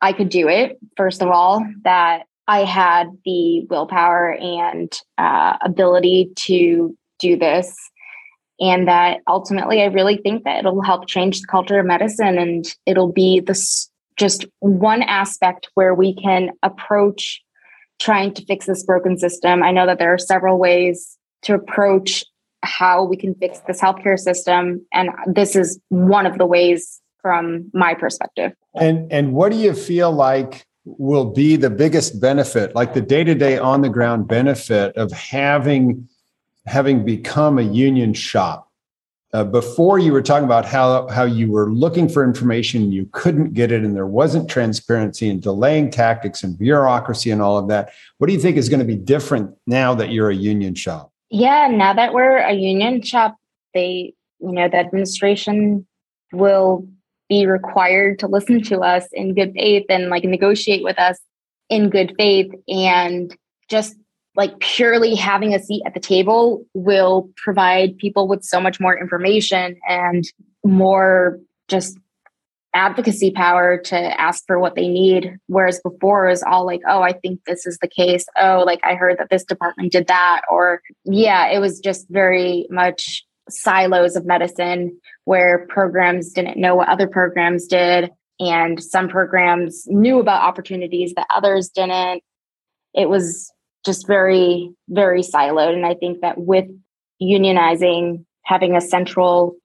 I 0.00 0.12
could 0.12 0.28
do 0.28 0.48
it, 0.48 0.78
first 0.96 1.22
of 1.22 1.28
all, 1.28 1.66
that 1.84 2.24
I 2.48 2.64
had 2.64 3.08
the 3.24 3.64
willpower 3.68 4.34
and 4.34 4.92
uh, 5.18 5.56
ability 5.62 6.32
to 6.46 6.96
do 7.18 7.36
this. 7.36 7.74
And 8.60 8.88
that 8.88 9.20
ultimately, 9.26 9.82
I 9.82 9.86
really 9.86 10.16
think 10.16 10.44
that 10.44 10.60
it'll 10.60 10.82
help 10.82 11.06
change 11.06 11.40
the 11.40 11.46
culture 11.46 11.78
of 11.78 11.86
medicine 11.86 12.38
and 12.38 12.64
it'll 12.86 13.12
be 13.12 13.40
this 13.40 13.90
just 14.16 14.46
one 14.60 15.02
aspect 15.02 15.68
where 15.74 15.94
we 15.94 16.14
can 16.14 16.50
approach 16.62 17.42
trying 17.98 18.32
to 18.34 18.44
fix 18.46 18.66
this 18.66 18.82
broken 18.82 19.18
system. 19.18 19.62
I 19.62 19.72
know 19.72 19.86
that 19.86 19.98
there 19.98 20.12
are 20.12 20.18
several 20.18 20.58
ways 20.58 21.18
to 21.46 21.54
approach 21.54 22.24
how 22.62 23.04
we 23.04 23.16
can 23.16 23.34
fix 23.34 23.60
this 23.60 23.80
healthcare 23.80 24.18
system. 24.18 24.84
And 24.92 25.10
this 25.26 25.56
is 25.56 25.80
one 25.88 26.26
of 26.26 26.38
the 26.38 26.46
ways 26.46 27.00
from 27.20 27.70
my 27.72 27.94
perspective. 27.94 28.52
And 28.74 29.10
and 29.10 29.32
what 29.32 29.52
do 29.52 29.58
you 29.58 29.74
feel 29.74 30.12
like 30.12 30.66
will 30.84 31.24
be 31.24 31.56
the 31.56 31.70
biggest 31.70 32.20
benefit, 32.20 32.74
like 32.74 32.94
the 32.94 33.00
day-to-day 33.00 33.58
on 33.58 33.80
the 33.80 33.88
ground 33.88 34.28
benefit 34.28 34.96
of 34.96 35.10
having 35.12 36.08
having 36.66 37.04
become 37.04 37.58
a 37.58 37.62
union 37.62 38.14
shop? 38.14 38.70
Uh, 39.32 39.44
before 39.44 39.98
you 39.98 40.12
were 40.12 40.22
talking 40.22 40.44
about 40.44 40.64
how 40.64 41.08
how 41.08 41.24
you 41.24 41.50
were 41.50 41.70
looking 41.70 42.08
for 42.08 42.24
information, 42.24 42.92
you 42.92 43.08
couldn't 43.12 43.52
get 43.54 43.72
it, 43.72 43.84
and 43.84 43.94
there 43.94 44.06
wasn't 44.06 44.48
transparency 44.48 45.28
and 45.28 45.42
delaying 45.42 45.90
tactics 45.90 46.42
and 46.44 46.58
bureaucracy 46.58 47.30
and 47.30 47.42
all 47.42 47.58
of 47.58 47.68
that. 47.68 47.92
What 48.18 48.28
do 48.28 48.32
you 48.32 48.40
think 48.40 48.56
is 48.56 48.68
going 48.68 48.80
to 48.80 48.86
be 48.86 48.96
different 48.96 49.50
now 49.66 49.94
that 49.94 50.10
you're 50.10 50.30
a 50.30 50.34
union 50.34 50.74
shop? 50.74 51.12
Yeah, 51.30 51.68
now 51.68 51.92
that 51.94 52.14
we're 52.14 52.38
a 52.38 52.52
union 52.52 53.02
shop, 53.02 53.36
they, 53.74 54.14
you 54.40 54.52
know, 54.52 54.68
the 54.68 54.78
administration 54.78 55.86
will 56.32 56.86
be 57.28 57.46
required 57.46 58.18
to 58.20 58.28
listen 58.28 58.62
to 58.62 58.80
us 58.80 59.06
in 59.12 59.34
good 59.34 59.52
faith 59.54 59.86
and 59.88 60.08
like 60.08 60.24
negotiate 60.24 60.84
with 60.84 60.98
us 60.98 61.18
in 61.68 61.90
good 61.90 62.14
faith. 62.16 62.50
And 62.68 63.36
just 63.68 63.96
like 64.36 64.58
purely 64.60 65.14
having 65.14 65.54
a 65.54 65.58
seat 65.58 65.82
at 65.86 65.94
the 65.94 66.00
table 66.00 66.64
will 66.74 67.30
provide 67.36 67.96
people 67.96 68.28
with 68.28 68.44
so 68.44 68.60
much 68.60 68.78
more 68.78 68.96
information 68.96 69.76
and 69.88 70.24
more 70.64 71.40
just 71.68 71.98
advocacy 72.76 73.30
power 73.30 73.78
to 73.78 73.96
ask 74.20 74.44
for 74.46 74.58
what 74.58 74.74
they 74.74 74.86
need 74.86 75.34
whereas 75.46 75.80
before 75.80 76.28
is 76.28 76.42
all 76.42 76.66
like 76.66 76.82
oh 76.86 77.00
i 77.00 77.12
think 77.12 77.40
this 77.46 77.64
is 77.64 77.78
the 77.78 77.88
case. 77.88 78.26
Oh 78.36 78.62
like 78.66 78.80
i 78.84 78.94
heard 78.94 79.18
that 79.18 79.30
this 79.30 79.44
department 79.44 79.92
did 79.92 80.08
that. 80.08 80.42
Or 80.50 80.82
yeah 81.04 81.48
it 81.48 81.58
was 81.58 81.80
just 81.80 82.06
very 82.10 82.66
much 82.68 83.24
silos 83.48 84.14
of 84.14 84.26
medicine 84.26 84.98
where 85.24 85.66
programs 85.68 86.32
didn't 86.32 86.58
know 86.58 86.74
what 86.74 86.88
other 86.88 87.06
programs 87.06 87.66
did. 87.66 88.10
And 88.38 88.82
some 88.82 89.08
programs 89.08 89.84
knew 89.86 90.20
about 90.20 90.42
opportunities 90.42 91.14
that 91.14 91.26
others 91.34 91.70
didn't. 91.70 92.22
It 92.92 93.08
was 93.08 93.50
just 93.86 94.06
very 94.06 94.70
very 94.90 95.22
siloed. 95.22 95.72
And 95.72 95.86
i 95.86 95.94
think 95.94 96.20
that 96.20 96.36
with 96.36 96.66
unionizing 97.22 98.26
having 98.44 98.76
a 98.76 98.82
central 98.82 99.56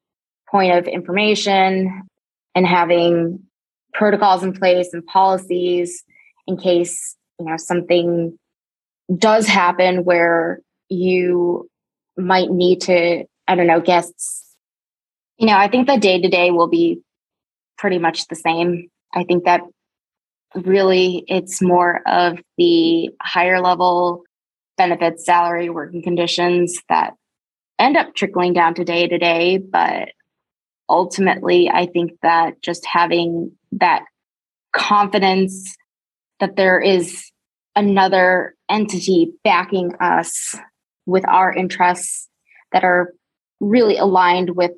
point 0.49 0.73
of 0.77 0.87
information 0.87 2.07
and 2.55 2.65
having 2.65 3.39
protocols 3.93 4.43
in 4.43 4.53
place 4.53 4.93
and 4.93 5.05
policies 5.05 6.03
in 6.47 6.57
case 6.57 7.15
you 7.39 7.45
know 7.45 7.57
something 7.57 8.37
does 9.17 9.47
happen 9.47 10.03
where 10.03 10.59
you 10.89 11.69
might 12.17 12.49
need 12.49 12.81
to 12.81 13.25
I 13.51 13.55
don't 13.55 13.67
know, 13.67 13.81
guests. 13.81 14.55
You 15.37 15.47
know, 15.47 15.57
I 15.57 15.67
think 15.67 15.85
the 15.87 15.97
day 15.97 16.21
to 16.21 16.29
day 16.29 16.51
will 16.51 16.69
be 16.69 17.01
pretty 17.77 17.97
much 17.97 18.27
the 18.27 18.35
same. 18.35 18.89
I 19.13 19.25
think 19.25 19.43
that 19.43 19.61
really 20.55 21.25
it's 21.27 21.61
more 21.61 22.01
of 22.07 22.39
the 22.57 23.09
higher 23.21 23.59
level 23.59 24.23
benefits, 24.77 25.25
salary, 25.25 25.69
working 25.69 26.01
conditions 26.01 26.79
that 26.87 27.13
end 27.77 27.97
up 27.97 28.15
trickling 28.15 28.53
down 28.53 28.73
to 28.75 28.85
day 28.85 29.05
to 29.07 29.17
day. 29.17 29.57
But 29.57 30.13
ultimately, 30.91 31.69
I 31.73 31.87
think 31.87 32.11
that 32.21 32.61
just 32.61 32.85
having 32.85 33.51
that 33.71 34.03
confidence 34.73 35.75
that 36.39 36.57
there 36.57 36.79
is 36.79 37.31
another 37.75 38.55
entity 38.69 39.31
backing 39.43 39.95
us 39.99 40.55
with 41.05 41.27
our 41.27 41.53
interests 41.53 42.27
that 42.73 42.83
are 42.83 43.13
really 43.59 43.97
aligned 43.97 44.55
with 44.55 44.71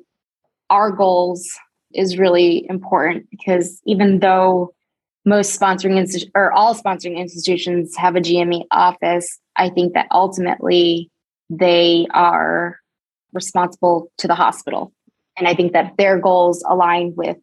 our 0.70 0.90
goals 0.90 1.46
is 1.92 2.18
really 2.18 2.66
important 2.68 3.26
because 3.30 3.80
even 3.86 4.20
though 4.20 4.72
most 5.24 5.58
sponsoring 5.58 5.98
institu- 5.98 6.30
or 6.34 6.52
all 6.52 6.74
sponsoring 6.74 7.16
institutions 7.16 7.96
have 7.96 8.14
a 8.14 8.20
GME 8.20 8.64
office, 8.70 9.38
I 9.56 9.70
think 9.70 9.94
that 9.94 10.06
ultimately 10.10 11.10
they 11.50 12.06
are 12.12 12.78
responsible 13.32 14.10
to 14.18 14.28
the 14.28 14.34
hospital. 14.34 14.92
And 15.36 15.48
I 15.48 15.54
think 15.54 15.72
that 15.72 15.94
their 15.98 16.18
goals 16.18 16.62
align 16.68 17.14
with 17.16 17.36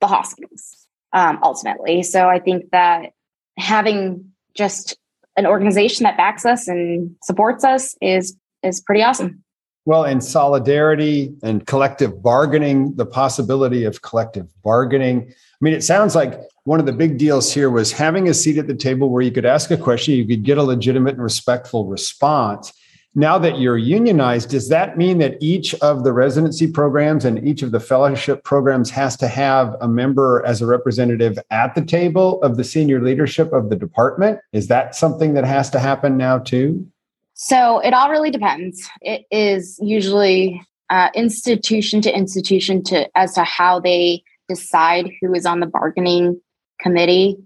the 0.00 0.06
hospitals 0.06 0.86
um, 1.12 1.38
ultimately. 1.42 2.02
So 2.02 2.28
I 2.28 2.38
think 2.38 2.70
that 2.70 3.12
having 3.58 4.24
just 4.54 4.96
an 5.36 5.46
organization 5.46 6.04
that 6.04 6.16
backs 6.16 6.44
us 6.44 6.68
and 6.68 7.14
supports 7.22 7.64
us 7.64 7.96
is 8.00 8.36
is 8.62 8.80
pretty 8.80 9.02
awesome. 9.02 9.42
Well, 9.86 10.04
in 10.04 10.20
solidarity 10.20 11.34
and 11.42 11.66
collective 11.66 12.22
bargaining, 12.22 12.94
the 12.96 13.06
possibility 13.06 13.84
of 13.84 14.02
collective 14.02 14.46
bargaining. 14.62 15.28
I 15.30 15.58
mean, 15.60 15.72
it 15.72 15.82
sounds 15.82 16.14
like 16.14 16.38
one 16.64 16.78
of 16.78 16.86
the 16.86 16.92
big 16.92 17.16
deals 17.16 17.52
here 17.52 17.70
was 17.70 17.90
having 17.90 18.28
a 18.28 18.34
seat 18.34 18.58
at 18.58 18.66
the 18.66 18.74
table 18.74 19.08
where 19.08 19.22
you 19.22 19.32
could 19.32 19.46
ask 19.46 19.70
a 19.70 19.78
question, 19.78 20.14
you 20.14 20.26
could 20.26 20.42
get 20.42 20.58
a 20.58 20.62
legitimate 20.62 21.14
and 21.14 21.22
respectful 21.22 21.86
response. 21.86 22.72
Now 23.14 23.38
that 23.38 23.58
you're 23.58 23.76
unionized, 23.76 24.50
does 24.50 24.68
that 24.68 24.96
mean 24.96 25.18
that 25.18 25.36
each 25.40 25.74
of 25.76 26.04
the 26.04 26.12
residency 26.12 26.70
programs 26.70 27.24
and 27.24 27.44
each 27.46 27.62
of 27.62 27.72
the 27.72 27.80
fellowship 27.80 28.44
programs 28.44 28.88
has 28.90 29.16
to 29.16 29.26
have 29.26 29.76
a 29.80 29.88
member 29.88 30.44
as 30.46 30.62
a 30.62 30.66
representative 30.66 31.36
at 31.50 31.74
the 31.74 31.84
table 31.84 32.40
of 32.42 32.56
the 32.56 32.62
senior 32.62 33.02
leadership 33.02 33.52
of 33.52 33.68
the 33.68 33.74
department? 33.74 34.38
Is 34.52 34.68
that 34.68 34.94
something 34.94 35.34
that 35.34 35.44
has 35.44 35.70
to 35.70 35.80
happen 35.80 36.16
now 36.16 36.38
too? 36.38 36.86
So 37.34 37.80
it 37.80 37.94
all 37.94 38.10
really 38.10 38.30
depends. 38.30 38.88
It 39.00 39.24
is 39.32 39.76
usually 39.82 40.62
uh, 40.88 41.08
institution 41.14 42.00
to 42.02 42.16
institution 42.16 42.82
to 42.84 43.08
as 43.16 43.34
to 43.34 43.42
how 43.42 43.80
they 43.80 44.22
decide 44.48 45.10
who 45.20 45.34
is 45.34 45.46
on 45.46 45.58
the 45.58 45.66
bargaining 45.66 46.40
committee. 46.80 47.36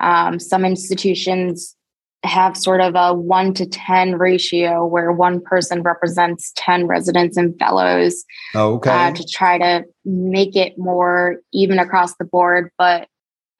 Um, 0.00 0.38
some 0.40 0.64
institutions 0.64 1.76
have 2.22 2.56
sort 2.56 2.80
of 2.80 2.94
a 2.94 3.14
one 3.14 3.54
to 3.54 3.66
10 3.66 4.16
ratio 4.16 4.84
where 4.84 5.10
one 5.10 5.40
person 5.40 5.82
represents 5.82 6.52
10 6.56 6.86
residents 6.86 7.36
and 7.36 7.58
fellows 7.58 8.24
okay. 8.54 8.90
Uh, 8.90 9.12
to 9.12 9.24
try 9.24 9.56
to 9.56 9.84
make 10.04 10.54
it 10.54 10.74
more 10.76 11.36
even 11.52 11.78
across 11.78 12.14
the 12.16 12.24
board. 12.24 12.70
But 12.76 13.08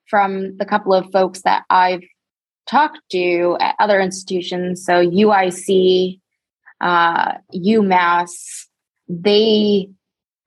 from 0.08 0.56
the 0.58 0.66
couple 0.66 0.92
of 0.92 1.10
folks 1.10 1.42
that 1.42 1.64
I've 1.70 2.02
talked 2.68 3.00
to 3.12 3.56
at 3.60 3.76
other 3.78 3.98
institutions, 3.98 4.84
so 4.84 5.06
UIC, 5.08 6.20
uh, 6.80 7.32
UMass, 7.54 8.66
they 9.08 9.88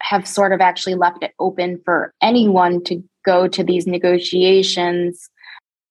have 0.01 0.27
sort 0.27 0.53
of 0.53 0.61
actually 0.61 0.95
left 0.95 1.23
it 1.23 1.31
open 1.39 1.81
for 1.83 2.13
anyone 2.21 2.83
to 2.83 3.03
go 3.25 3.47
to 3.47 3.63
these 3.63 3.87
negotiations 3.87 5.29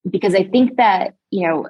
because 0.08 0.34
I 0.34 0.44
think 0.44 0.76
that, 0.76 1.14
you 1.30 1.48
know, 1.48 1.68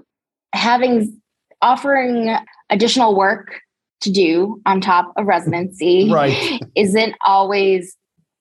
having 0.55 1.21
offering 1.61 2.37
additional 2.71 3.17
work 3.17 3.61
to 4.01 4.11
do 4.11 4.61
on 4.67 4.81
top 4.81 5.13
of 5.17 5.27
residency 5.27 6.11
right. 6.11 6.61
isn't 6.77 7.15
always 7.25 7.97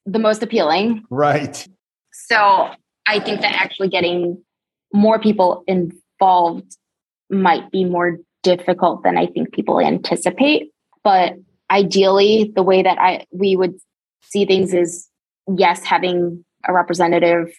the 0.06 0.20
most 0.20 0.42
appealing. 0.42 1.04
Right. 1.10 1.68
So 2.12 2.70
I 3.08 3.20
think 3.20 3.42
that 3.42 3.54
actually 3.54 3.90
getting 3.90 4.44
more 4.94 5.20
people 5.20 5.64
involved 5.68 6.78
might 7.30 7.72
be 7.72 7.86
more 7.86 8.18
difficult 8.44 9.04
than 9.04 9.18
I 9.18 9.28
think 9.28 9.54
people 9.54 9.80
anticipate. 9.80 10.72
But 11.04 11.34
ideally, 11.70 12.52
the 12.56 12.64
way 12.64 12.84
that 12.84 12.98
I 13.00 13.26
we 13.32 13.56
would 13.56 13.76
see 14.24 14.46
things 14.46 14.74
is 14.74 15.08
yes, 15.58 15.84
having 15.84 16.44
a 16.68 16.74
representative 16.74 17.54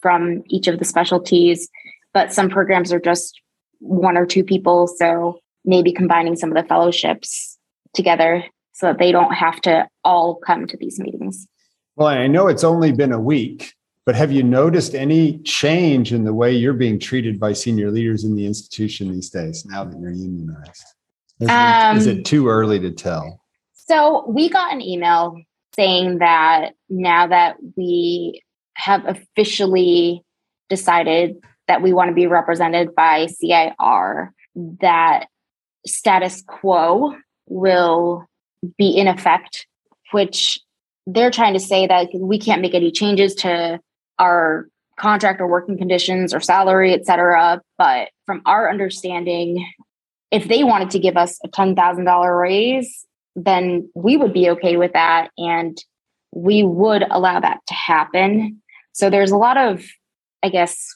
from 0.00 0.42
each 0.48 0.68
of 0.68 0.78
the 0.78 0.84
specialties, 0.84 1.68
but 2.14 2.32
some 2.32 2.48
programs 2.48 2.92
are 2.92 3.00
just 3.00 3.40
one 3.80 4.16
or 4.16 4.26
two 4.26 4.44
people. 4.44 4.86
So 4.86 5.40
maybe 5.64 5.92
combining 5.92 6.36
some 6.36 6.50
of 6.50 6.56
the 6.56 6.68
fellowships 6.68 7.58
together 7.94 8.44
so 8.72 8.86
that 8.86 8.98
they 8.98 9.12
don't 9.12 9.34
have 9.34 9.60
to 9.62 9.88
all 10.04 10.36
come 10.36 10.66
to 10.66 10.76
these 10.76 10.98
meetings. 10.98 11.46
Well, 11.96 12.08
I 12.08 12.28
know 12.28 12.46
it's 12.46 12.64
only 12.64 12.92
been 12.92 13.12
a 13.12 13.20
week, 13.20 13.74
but 14.06 14.14
have 14.14 14.30
you 14.30 14.42
noticed 14.42 14.94
any 14.94 15.38
change 15.40 16.12
in 16.12 16.24
the 16.24 16.32
way 16.32 16.52
you're 16.54 16.72
being 16.72 16.98
treated 16.98 17.40
by 17.40 17.52
senior 17.52 17.90
leaders 17.90 18.24
in 18.24 18.36
the 18.36 18.46
institution 18.46 19.12
these 19.12 19.30
days 19.30 19.66
now 19.66 19.84
that 19.84 19.98
you're 19.98 20.12
unionized? 20.12 20.84
Is, 21.40 21.48
um, 21.48 21.96
it, 21.96 21.98
is 21.98 22.06
it 22.06 22.24
too 22.24 22.48
early 22.48 22.78
to 22.80 22.92
tell? 22.92 23.40
So 23.74 24.24
we 24.28 24.48
got 24.48 24.72
an 24.72 24.80
email 24.80 25.36
saying 25.74 26.18
that 26.18 26.70
now 26.88 27.26
that 27.26 27.56
we 27.76 28.42
have 28.74 29.04
officially 29.06 30.22
decided 30.68 31.36
that 31.68 31.82
we 31.82 31.92
want 31.92 32.08
to 32.08 32.14
be 32.14 32.26
represented 32.26 32.94
by 32.94 33.26
CIR, 33.26 34.34
that 34.80 35.26
status 35.86 36.42
quo 36.46 37.14
will 37.46 38.26
be 38.76 38.90
in 38.90 39.06
effect, 39.06 39.66
which 40.10 40.58
they're 41.06 41.30
trying 41.30 41.54
to 41.54 41.60
say 41.60 41.86
that 41.86 42.08
we 42.14 42.38
can't 42.38 42.60
make 42.60 42.74
any 42.74 42.90
changes 42.90 43.34
to 43.36 43.80
our 44.18 44.68
contract 44.98 45.40
or 45.40 45.46
working 45.46 45.78
conditions 45.78 46.34
or 46.34 46.40
salary, 46.40 46.92
et 46.92 47.06
cetera. 47.06 47.62
But 47.78 48.08
from 48.26 48.42
our 48.44 48.68
understanding, 48.68 49.66
if 50.30 50.48
they 50.48 50.64
wanted 50.64 50.90
to 50.90 50.98
give 50.98 51.16
us 51.16 51.38
a 51.44 51.48
$10,000 51.48 52.40
raise, 52.40 53.06
then 53.36 53.88
we 53.94 54.16
would 54.16 54.32
be 54.32 54.50
okay 54.50 54.76
with 54.76 54.92
that. 54.92 55.30
And 55.38 55.78
we 56.34 56.62
would 56.62 57.04
allow 57.10 57.40
that 57.40 57.60
to 57.68 57.74
happen. 57.74 58.60
So 58.92 59.08
there's 59.08 59.30
a 59.30 59.36
lot 59.36 59.56
of, 59.56 59.84
I 60.42 60.48
guess, 60.50 60.94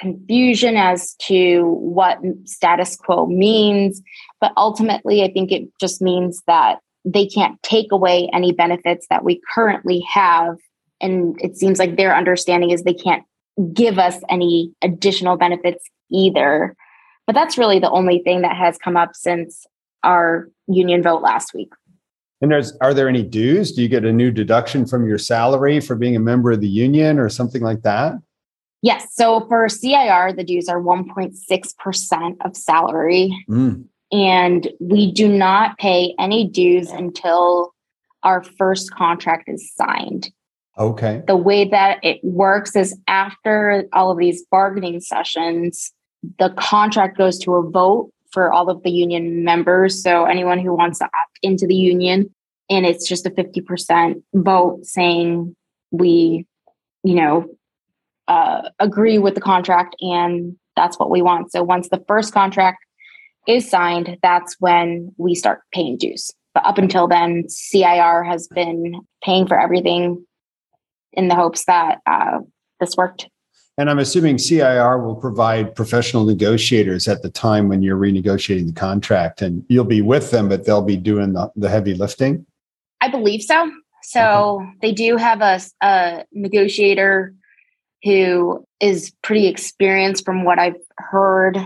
confusion 0.00 0.76
as 0.76 1.14
to 1.16 1.64
what 1.74 2.18
status 2.44 2.96
quo 2.96 3.26
means. 3.26 4.00
But 4.40 4.52
ultimately, 4.56 5.22
I 5.22 5.30
think 5.30 5.52
it 5.52 5.68
just 5.78 6.00
means 6.00 6.42
that 6.46 6.78
they 7.04 7.26
can't 7.26 7.62
take 7.62 7.92
away 7.92 8.28
any 8.32 8.52
benefits 8.52 9.06
that 9.10 9.24
we 9.24 9.40
currently 9.54 10.00
have 10.12 10.56
and 11.00 11.40
it 11.40 11.56
seems 11.56 11.78
like 11.78 11.96
their 11.96 12.14
understanding 12.14 12.70
is 12.70 12.82
they 12.82 12.94
can't 12.94 13.24
give 13.72 13.98
us 13.98 14.18
any 14.28 14.72
additional 14.82 15.36
benefits 15.36 15.84
either. 16.10 16.76
But 17.26 17.34
that's 17.34 17.56
really 17.56 17.78
the 17.78 17.90
only 17.90 18.20
thing 18.20 18.42
that 18.42 18.56
has 18.56 18.78
come 18.78 18.96
up 18.96 19.10
since 19.14 19.66
our 20.02 20.48
union 20.66 21.02
vote 21.02 21.22
last 21.22 21.54
week. 21.54 21.72
And 22.40 22.50
there's 22.50 22.76
are 22.80 22.94
there 22.94 23.08
any 23.08 23.22
dues? 23.22 23.72
Do 23.72 23.82
you 23.82 23.88
get 23.88 24.04
a 24.04 24.12
new 24.12 24.30
deduction 24.30 24.86
from 24.86 25.06
your 25.06 25.18
salary 25.18 25.80
for 25.80 25.94
being 25.94 26.16
a 26.16 26.20
member 26.20 26.50
of 26.50 26.60
the 26.60 26.68
union 26.68 27.18
or 27.18 27.28
something 27.28 27.62
like 27.62 27.82
that? 27.82 28.14
Yes. 28.82 29.14
So 29.14 29.46
for 29.48 29.68
CIR, 29.68 30.32
the 30.32 30.44
dues 30.44 30.68
are 30.68 30.80
1.6% 30.80 32.36
of 32.44 32.56
salary. 32.56 33.44
Mm. 33.48 33.84
And 34.12 34.68
we 34.80 35.12
do 35.12 35.28
not 35.28 35.78
pay 35.78 36.14
any 36.18 36.48
dues 36.48 36.90
until 36.90 37.74
our 38.22 38.42
first 38.42 38.92
contract 38.94 39.48
is 39.48 39.72
signed. 39.74 40.30
Okay. 40.78 41.22
The 41.26 41.36
way 41.36 41.68
that 41.68 42.02
it 42.02 42.20
works 42.22 42.74
is 42.74 42.98
after 43.06 43.84
all 43.92 44.10
of 44.10 44.18
these 44.18 44.44
bargaining 44.50 45.00
sessions, 45.00 45.92
the 46.38 46.50
contract 46.50 47.18
goes 47.18 47.38
to 47.40 47.54
a 47.54 47.70
vote 47.70 48.10
for 48.32 48.52
all 48.52 48.70
of 48.70 48.82
the 48.82 48.90
union 48.90 49.44
members. 49.44 50.02
So 50.02 50.24
anyone 50.24 50.58
who 50.58 50.74
wants 50.74 50.98
to 51.00 51.04
opt 51.04 51.38
into 51.42 51.66
the 51.66 51.74
union, 51.74 52.34
and 52.68 52.86
it's 52.86 53.08
just 53.08 53.26
a 53.26 53.30
50% 53.30 54.22
vote 54.34 54.86
saying 54.86 55.54
we, 55.90 56.46
you 57.02 57.14
know, 57.14 57.46
uh, 58.30 58.70
agree 58.78 59.18
with 59.18 59.34
the 59.34 59.40
contract 59.40 59.96
and 60.00 60.56
that's 60.76 61.00
what 61.00 61.10
we 61.10 61.20
want. 61.20 61.50
So 61.50 61.64
once 61.64 61.88
the 61.88 62.02
first 62.06 62.32
contract 62.32 62.78
is 63.48 63.68
signed, 63.68 64.16
that's 64.22 64.54
when 64.60 65.12
we 65.16 65.34
start 65.34 65.62
paying 65.74 65.96
dues. 65.96 66.30
But 66.54 66.64
up 66.64 66.78
until 66.78 67.08
then, 67.08 67.48
CIR 67.48 68.22
has 68.22 68.46
been 68.46 69.00
paying 69.24 69.48
for 69.48 69.58
everything 69.58 70.24
in 71.12 71.26
the 71.26 71.34
hopes 71.34 71.64
that 71.64 71.98
uh, 72.06 72.38
this 72.78 72.96
worked. 72.96 73.28
And 73.76 73.90
I'm 73.90 73.98
assuming 73.98 74.38
CIR 74.38 74.98
will 74.98 75.16
provide 75.16 75.74
professional 75.74 76.24
negotiators 76.24 77.08
at 77.08 77.22
the 77.22 77.30
time 77.30 77.68
when 77.68 77.82
you're 77.82 77.98
renegotiating 77.98 78.66
the 78.66 78.72
contract, 78.72 79.42
and 79.42 79.64
you'll 79.68 79.84
be 79.84 80.02
with 80.02 80.30
them, 80.30 80.48
but 80.48 80.66
they'll 80.66 80.82
be 80.82 80.96
doing 80.96 81.32
the, 81.32 81.50
the 81.56 81.68
heavy 81.68 81.94
lifting. 81.94 82.46
I 83.00 83.08
believe 83.08 83.42
so. 83.42 83.70
So 84.02 84.60
okay. 84.60 84.72
they 84.82 84.92
do 84.92 85.16
have 85.16 85.40
a, 85.40 85.60
a 85.82 86.24
negotiator 86.32 87.34
who 88.02 88.64
is 88.80 89.12
pretty 89.22 89.46
experienced 89.46 90.24
from 90.24 90.44
what 90.44 90.58
I've 90.58 90.80
heard, 90.98 91.58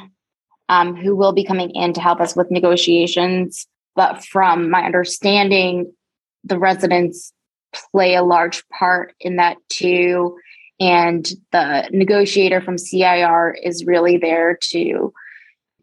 um, 0.69 0.97
who 0.97 1.15
will 1.15 1.33
be 1.33 1.45
coming 1.45 1.71
in 1.71 1.93
to 1.93 2.01
help 2.01 2.21
us 2.21 2.35
with 2.35 2.51
negotiations. 2.51 3.67
But 3.95 4.25
from 4.25 4.71
my 4.71 4.83
understanding, 4.83 5.93
the 6.43 6.59
residents 6.59 7.33
play 7.93 8.15
a 8.15 8.23
large 8.23 8.67
part 8.69 9.15
in 9.21 9.37
that 9.37 9.57
too. 9.69 10.37
And 10.81 11.29
the 11.53 11.89
negotiator 11.93 12.61
from 12.61 12.79
CIR 12.79 13.57
is 13.63 13.85
really 13.85 14.17
there 14.17 14.59
to 14.71 15.13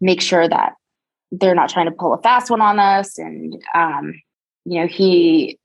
make 0.02 0.22
sure 0.22 0.48
that 0.48 0.74
they're 1.32 1.56
not 1.56 1.70
trying 1.70 1.86
to 1.86 1.96
pull 1.96 2.14
a 2.14 2.22
fast 2.22 2.50
one 2.50 2.62
on 2.62 2.78
us. 2.78 3.18
And, 3.18 3.62
um, 3.74 4.14
you 4.66 4.82
know, 4.82 4.88
he 4.88 5.58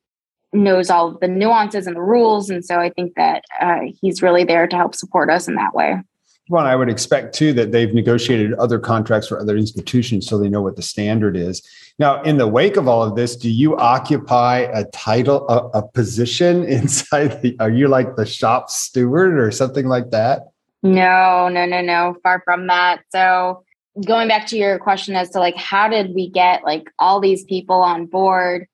knows 0.57 0.91
all 0.91 1.17
the 1.19 1.29
nuances 1.29 1.87
and 1.87 1.97
the 1.97 2.03
rules. 2.03 2.51
And 2.51 2.65
so 2.65 2.79
I 2.79 2.91
think 2.91 3.15
that 3.17 3.45
uh, 3.61 3.81
he's 4.01 4.23
really 4.23 4.45
there 4.45 4.67
to 4.67 4.77
help 4.77 4.95
support 4.95 5.31
us 5.31 5.49
in 5.49 5.55
that 5.57 5.75
way. 5.75 6.01
Well, 6.49 6.65
I 6.65 6.77
would 6.77 6.89
expect 6.89 7.35
too 7.35 7.53
that 7.55 7.73
they've 7.73 7.93
negotiated 7.93 8.53
other 8.55 8.79
contracts 8.79 9.27
for 9.27 9.41
other 9.41 9.57
institutions 9.57 10.29
so 10.29 10.39
they 10.39 10.49
know 10.49 10.63
what 10.63 10.77
the 10.77 10.83
standard 10.83 11.37
is. 11.37 11.61
Now, 11.99 12.23
in 12.23 12.37
the 12.37 12.47
wake 12.47 12.77
of 12.77 12.87
all 12.87 13.03
of 13.03 13.17
this, 13.17 13.35
do 13.35 13.51
you 13.51 13.77
occupy 13.77 14.59
a 14.59 14.85
title, 14.87 15.49
a, 15.49 15.79
a 15.79 15.89
position 15.89 16.65
inside 16.69 17.43
the, 17.43 17.57
are 17.59 17.71
you 17.71 17.89
like 17.89 18.15
the 18.17 18.27
shop 18.27 18.71
steward 18.71 19.39
or 19.39 19.51
something 19.51 19.89
like 19.89 20.11
that? 20.11 20.43
No, 20.83 21.49
no, 21.49 21.67
no, 21.67 21.81
no, 21.81 22.17
far 22.23 22.43
from 22.45 22.69
that. 22.69 23.01
So, 23.11 23.65
going 24.07 24.29
back 24.29 24.47
to 24.49 24.57
your 24.57 24.79
question 24.79 25.17
as 25.17 25.31
to 25.31 25.41
like, 25.41 25.57
how 25.57 25.89
did 25.89 26.15
we 26.15 26.29
get 26.29 26.63
like 26.65 26.85
all 26.99 27.19
these 27.19 27.45
people 27.45 27.77
on 27.77 28.07
board? 28.07 28.69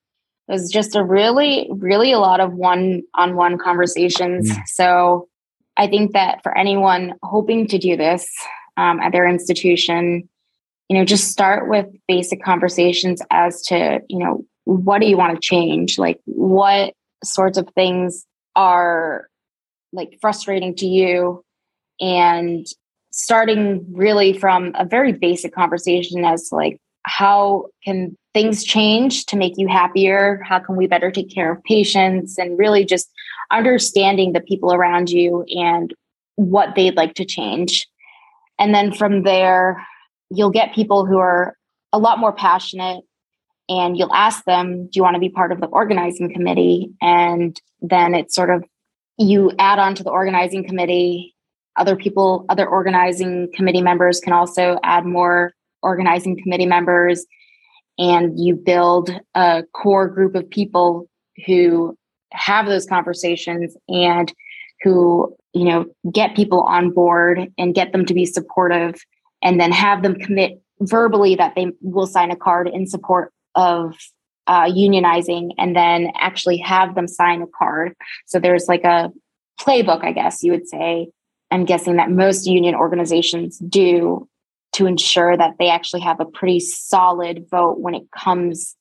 It 0.47 0.51
was 0.51 0.69
just 0.71 0.95
a 0.95 1.03
really, 1.03 1.67
really 1.71 2.11
a 2.11 2.19
lot 2.19 2.39
of 2.39 2.53
one 2.53 3.03
on 3.15 3.35
one 3.35 3.57
conversations. 3.57 4.51
Mm. 4.51 4.67
So 4.67 5.29
I 5.77 5.87
think 5.87 6.13
that 6.13 6.43
for 6.43 6.55
anyone 6.57 7.13
hoping 7.23 7.67
to 7.67 7.77
do 7.77 7.95
this 7.95 8.27
um, 8.77 8.99
at 8.99 9.11
their 9.11 9.27
institution, 9.27 10.27
you 10.89 10.97
know, 10.97 11.05
just 11.05 11.29
start 11.29 11.69
with 11.69 11.87
basic 12.07 12.43
conversations 12.43 13.21
as 13.31 13.61
to, 13.63 14.01
you 14.09 14.19
know, 14.19 14.45
what 14.65 14.99
do 14.99 15.07
you 15.07 15.17
want 15.17 15.33
to 15.33 15.39
change? 15.41 15.97
Like, 15.97 16.19
what 16.25 16.93
sorts 17.23 17.57
of 17.57 17.69
things 17.75 18.25
are 18.55 19.27
like 19.93 20.17
frustrating 20.21 20.75
to 20.75 20.85
you? 20.85 21.43
And 22.01 22.65
starting 23.11 23.85
really 23.93 24.33
from 24.33 24.73
a 24.75 24.85
very 24.85 25.13
basic 25.13 25.53
conversation 25.53 26.25
as 26.25 26.49
to 26.49 26.55
like, 26.55 26.77
how 27.05 27.67
can 27.83 28.17
things 28.33 28.63
change 28.63 29.25
to 29.27 29.37
make 29.37 29.53
you 29.57 29.67
happier? 29.67 30.41
How 30.43 30.59
can 30.59 30.75
we 30.75 30.87
better 30.87 31.11
take 31.11 31.33
care 31.33 31.51
of 31.51 31.63
patients? 31.63 32.37
And 32.37 32.57
really 32.57 32.83
just 32.83 33.11
understanding 33.51 34.33
the 34.33 34.41
people 34.41 34.73
around 34.73 35.09
you 35.09 35.43
and 35.55 35.93
what 36.35 36.75
they'd 36.75 36.95
like 36.95 37.13
to 37.15 37.25
change. 37.25 37.87
And 38.59 38.73
then 38.73 38.91
from 38.91 39.23
there, 39.23 39.85
you'll 40.29 40.51
get 40.51 40.73
people 40.73 41.05
who 41.05 41.17
are 41.17 41.55
a 41.91 41.99
lot 41.99 42.19
more 42.19 42.33
passionate 42.33 43.03
and 43.69 43.97
you'll 43.97 44.13
ask 44.13 44.43
them, 44.45 44.85
Do 44.85 44.91
you 44.95 45.03
want 45.03 45.15
to 45.15 45.19
be 45.19 45.29
part 45.29 45.51
of 45.51 45.61
the 45.61 45.67
organizing 45.67 46.33
committee? 46.33 46.91
And 47.01 47.59
then 47.81 48.13
it's 48.15 48.35
sort 48.35 48.49
of 48.49 48.63
you 49.17 49.51
add 49.59 49.79
on 49.79 49.95
to 49.95 50.03
the 50.03 50.09
organizing 50.09 50.65
committee. 50.65 51.35
Other 51.77 51.95
people, 51.95 52.45
other 52.49 52.67
organizing 52.67 53.51
committee 53.53 53.81
members 53.81 54.19
can 54.19 54.33
also 54.33 54.79
add 54.83 55.05
more 55.05 55.53
organizing 55.81 56.41
committee 56.41 56.65
members 56.65 57.25
and 57.97 58.39
you 58.39 58.55
build 58.55 59.11
a 59.35 59.63
core 59.73 60.07
group 60.07 60.35
of 60.35 60.49
people 60.49 61.07
who 61.45 61.97
have 62.31 62.65
those 62.65 62.85
conversations 62.85 63.75
and 63.87 64.33
who 64.81 65.35
you 65.53 65.65
know 65.65 65.85
get 66.11 66.35
people 66.35 66.61
on 66.61 66.91
board 66.91 67.51
and 67.57 67.75
get 67.75 67.91
them 67.91 68.05
to 68.05 68.13
be 68.13 68.25
supportive 68.25 68.95
and 69.41 69.59
then 69.59 69.71
have 69.71 70.01
them 70.01 70.15
commit 70.15 70.61
verbally 70.81 71.35
that 71.35 71.53
they 71.55 71.67
will 71.81 72.07
sign 72.07 72.31
a 72.31 72.35
card 72.35 72.67
in 72.67 72.87
support 72.87 73.31
of 73.55 73.95
uh, 74.47 74.65
unionizing 74.65 75.51
and 75.57 75.75
then 75.75 76.11
actually 76.15 76.57
have 76.57 76.95
them 76.95 77.07
sign 77.07 77.41
a 77.41 77.47
card. 77.47 77.93
So 78.25 78.39
there's 78.39 78.67
like 78.67 78.83
a 78.83 79.11
playbook 79.59 80.03
i 80.03 80.11
guess 80.11 80.43
you 80.43 80.51
would 80.51 80.67
say. 80.67 81.09
I'm 81.51 81.65
guessing 81.65 81.97
that 81.97 82.09
most 82.09 82.47
union 82.47 82.73
organizations 82.73 83.59
do 83.59 84.27
to 84.73 84.85
ensure 84.85 85.37
that 85.37 85.55
they 85.59 85.69
actually 85.69 86.01
have 86.01 86.19
a 86.19 86.25
pretty 86.25 86.59
solid 86.59 87.45
vote 87.49 87.79
when 87.79 87.95
it 87.95 88.03
comes 88.11 88.75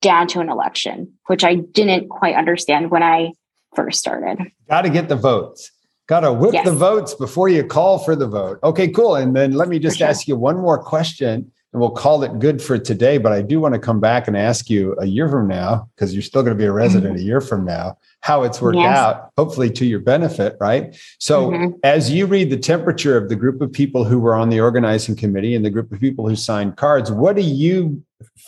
down 0.00 0.28
to 0.28 0.40
an 0.40 0.48
election, 0.48 1.12
which 1.26 1.44
I 1.44 1.56
didn't 1.56 2.08
quite 2.08 2.36
understand 2.36 2.90
when 2.90 3.02
I 3.02 3.32
first 3.74 3.98
started. 3.98 4.38
Got 4.68 4.82
to 4.82 4.90
get 4.90 5.08
the 5.08 5.16
votes. 5.16 5.70
Got 6.06 6.20
to 6.20 6.32
whip 6.32 6.54
yes. 6.54 6.64
the 6.64 6.74
votes 6.74 7.14
before 7.14 7.48
you 7.48 7.64
call 7.64 7.98
for 7.98 8.16
the 8.16 8.26
vote. 8.26 8.58
Okay, 8.62 8.88
cool. 8.88 9.16
And 9.16 9.36
then 9.36 9.52
let 9.52 9.68
me 9.68 9.78
just 9.78 9.98
sure. 9.98 10.08
ask 10.08 10.26
you 10.26 10.36
one 10.36 10.56
more 10.56 10.82
question 10.82 11.50
and 11.72 11.80
we'll 11.80 11.90
call 11.90 12.22
it 12.22 12.38
good 12.38 12.62
for 12.62 12.78
today. 12.78 13.18
But 13.18 13.32
I 13.32 13.42
do 13.42 13.60
want 13.60 13.74
to 13.74 13.80
come 13.80 14.00
back 14.00 14.26
and 14.26 14.36
ask 14.36 14.70
you 14.70 14.96
a 14.98 15.04
year 15.04 15.28
from 15.28 15.48
now, 15.48 15.88
because 15.94 16.14
you're 16.14 16.22
still 16.22 16.42
going 16.42 16.56
to 16.56 16.58
be 16.58 16.66
a 16.66 16.72
resident 16.72 17.14
mm-hmm. 17.14 17.22
a 17.22 17.26
year 17.26 17.40
from 17.40 17.64
now, 17.64 17.98
how 18.20 18.42
it's 18.42 18.60
worked 18.60 18.78
yes. 18.78 18.96
out, 18.96 19.30
hopefully 19.36 19.70
to 19.70 19.84
your 19.84 20.00
benefit, 20.00 20.56
right? 20.60 20.96
So, 21.18 21.50
mm-hmm. 21.50 21.78
as 21.82 22.10
you 22.10 22.26
read 22.26 22.50
the 22.50 22.56
temperature 22.56 23.16
of 23.16 23.28
the 23.28 23.36
group 23.36 23.60
of 23.60 23.70
people 23.72 24.04
who 24.04 24.18
were 24.18 24.34
on 24.34 24.48
the 24.48 24.60
organizing 24.60 25.16
committee 25.16 25.54
and 25.54 25.64
the 25.64 25.70
group 25.70 25.92
of 25.92 26.00
people 26.00 26.28
who 26.28 26.36
signed 26.36 26.76
cards, 26.76 27.12
what 27.12 27.36
do 27.36 27.42
you 27.42 28.02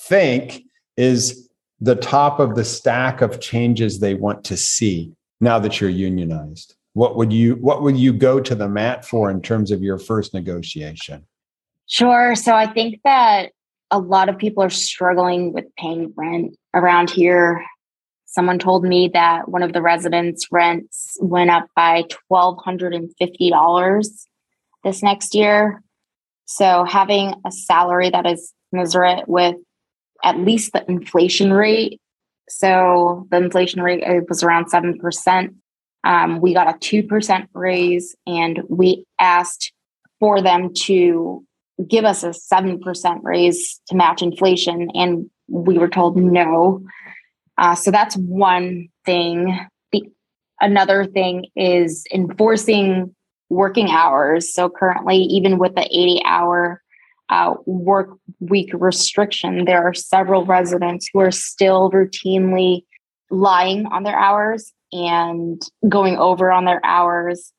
think 0.08 0.62
is 0.96 1.48
the 1.80 1.96
top 1.96 2.40
of 2.40 2.54
the 2.54 2.64
stack 2.64 3.20
of 3.20 3.40
changes 3.40 4.00
they 4.00 4.14
want 4.14 4.44
to 4.44 4.56
see 4.56 5.12
now 5.40 5.58
that 5.58 5.80
you're 5.80 5.90
unionized? 5.90 6.74
What 6.94 7.16
would 7.16 7.32
you 7.32 7.54
what 7.56 7.82
would 7.82 7.96
you 7.96 8.12
go 8.12 8.40
to 8.40 8.54
the 8.54 8.68
mat 8.68 9.04
for 9.04 9.30
in 9.30 9.40
terms 9.40 9.70
of 9.70 9.82
your 9.82 9.98
first 9.98 10.34
negotiation? 10.34 11.26
Sure. 11.90 12.34
So 12.34 12.54
I 12.54 12.66
think 12.66 13.00
that 13.04 13.52
a 13.90 13.98
lot 13.98 14.28
of 14.28 14.38
people 14.38 14.62
are 14.62 14.70
struggling 14.70 15.52
with 15.52 15.64
paying 15.76 16.12
rent 16.16 16.56
around 16.74 17.10
here 17.10 17.64
someone 18.30 18.58
told 18.60 18.84
me 18.84 19.10
that 19.12 19.48
one 19.48 19.62
of 19.64 19.72
the 19.72 19.82
residents' 19.82 20.46
rents 20.52 21.16
went 21.20 21.50
up 21.50 21.66
by 21.74 22.04
$1,250 22.30 24.26
this 24.84 25.02
next 25.02 25.34
year. 25.34 25.82
So 26.44 26.84
having 26.84 27.34
a 27.44 27.50
salary 27.50 28.08
that 28.10 28.26
is 28.26 28.54
commensurate 28.70 29.26
with 29.26 29.56
at 30.22 30.38
least 30.38 30.72
the 30.72 30.88
inflation 30.88 31.52
rate. 31.52 32.00
So 32.48 33.26
the 33.32 33.38
inflation 33.38 33.82
rate 33.82 34.04
was 34.28 34.44
around 34.44 34.70
7%. 34.70 35.54
Um, 36.04 36.40
we 36.40 36.54
got 36.54 36.68
a 36.68 36.78
2% 36.78 37.48
raise 37.52 38.14
and 38.28 38.62
we 38.68 39.04
asked 39.18 39.72
for 40.20 40.40
them 40.40 40.72
to 40.74 41.44
give 41.88 42.04
us 42.04 42.22
a 42.22 42.28
7% 42.28 43.20
raise 43.22 43.80
to 43.88 43.96
match 43.96 44.22
inflation. 44.22 44.90
And 44.94 45.30
we 45.48 45.78
were 45.78 45.88
told 45.88 46.16
no. 46.16 46.82
Uh, 47.58 47.74
so 47.74 47.90
that's 47.90 48.16
one 48.16 48.88
thing. 49.04 49.58
The 49.92 50.04
another 50.60 51.04
thing 51.04 51.46
is 51.56 52.04
enforcing 52.12 53.14
working 53.48 53.90
hours. 53.90 54.52
So 54.54 54.68
currently, 54.68 55.16
even 55.16 55.58
with 55.58 55.74
the 55.74 55.84
80 55.84 56.22
hour 56.24 56.82
uh, 57.28 57.54
work 57.66 58.16
week 58.40 58.70
restriction, 58.72 59.64
there 59.64 59.82
are 59.82 59.94
several 59.94 60.44
residents 60.46 61.08
who 61.12 61.20
are 61.20 61.30
still 61.30 61.90
routinely 61.90 62.84
lying 63.30 63.86
on 63.86 64.02
their 64.02 64.18
hours 64.18 64.72
and 64.92 65.62
going 65.88 66.16
over 66.16 66.50
on 66.50 66.64
their 66.64 66.80
hours. 66.84 67.52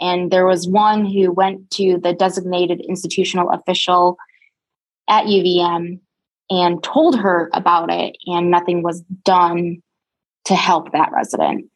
And 0.00 0.30
there 0.30 0.46
was 0.46 0.68
one 0.68 1.06
who 1.06 1.32
went 1.32 1.70
to 1.72 1.98
the 1.98 2.12
designated 2.12 2.80
institutional 2.80 3.50
official 3.50 4.18
at 5.08 5.24
UVM 5.24 6.00
and 6.50 6.82
told 6.82 7.18
her 7.18 7.50
about 7.52 7.90
it, 7.90 8.16
and 8.26 8.50
nothing 8.50 8.82
was 8.82 9.00
done 9.24 9.82
to 10.44 10.54
help 10.54 10.92
that 10.92 11.10
resident. 11.12 11.68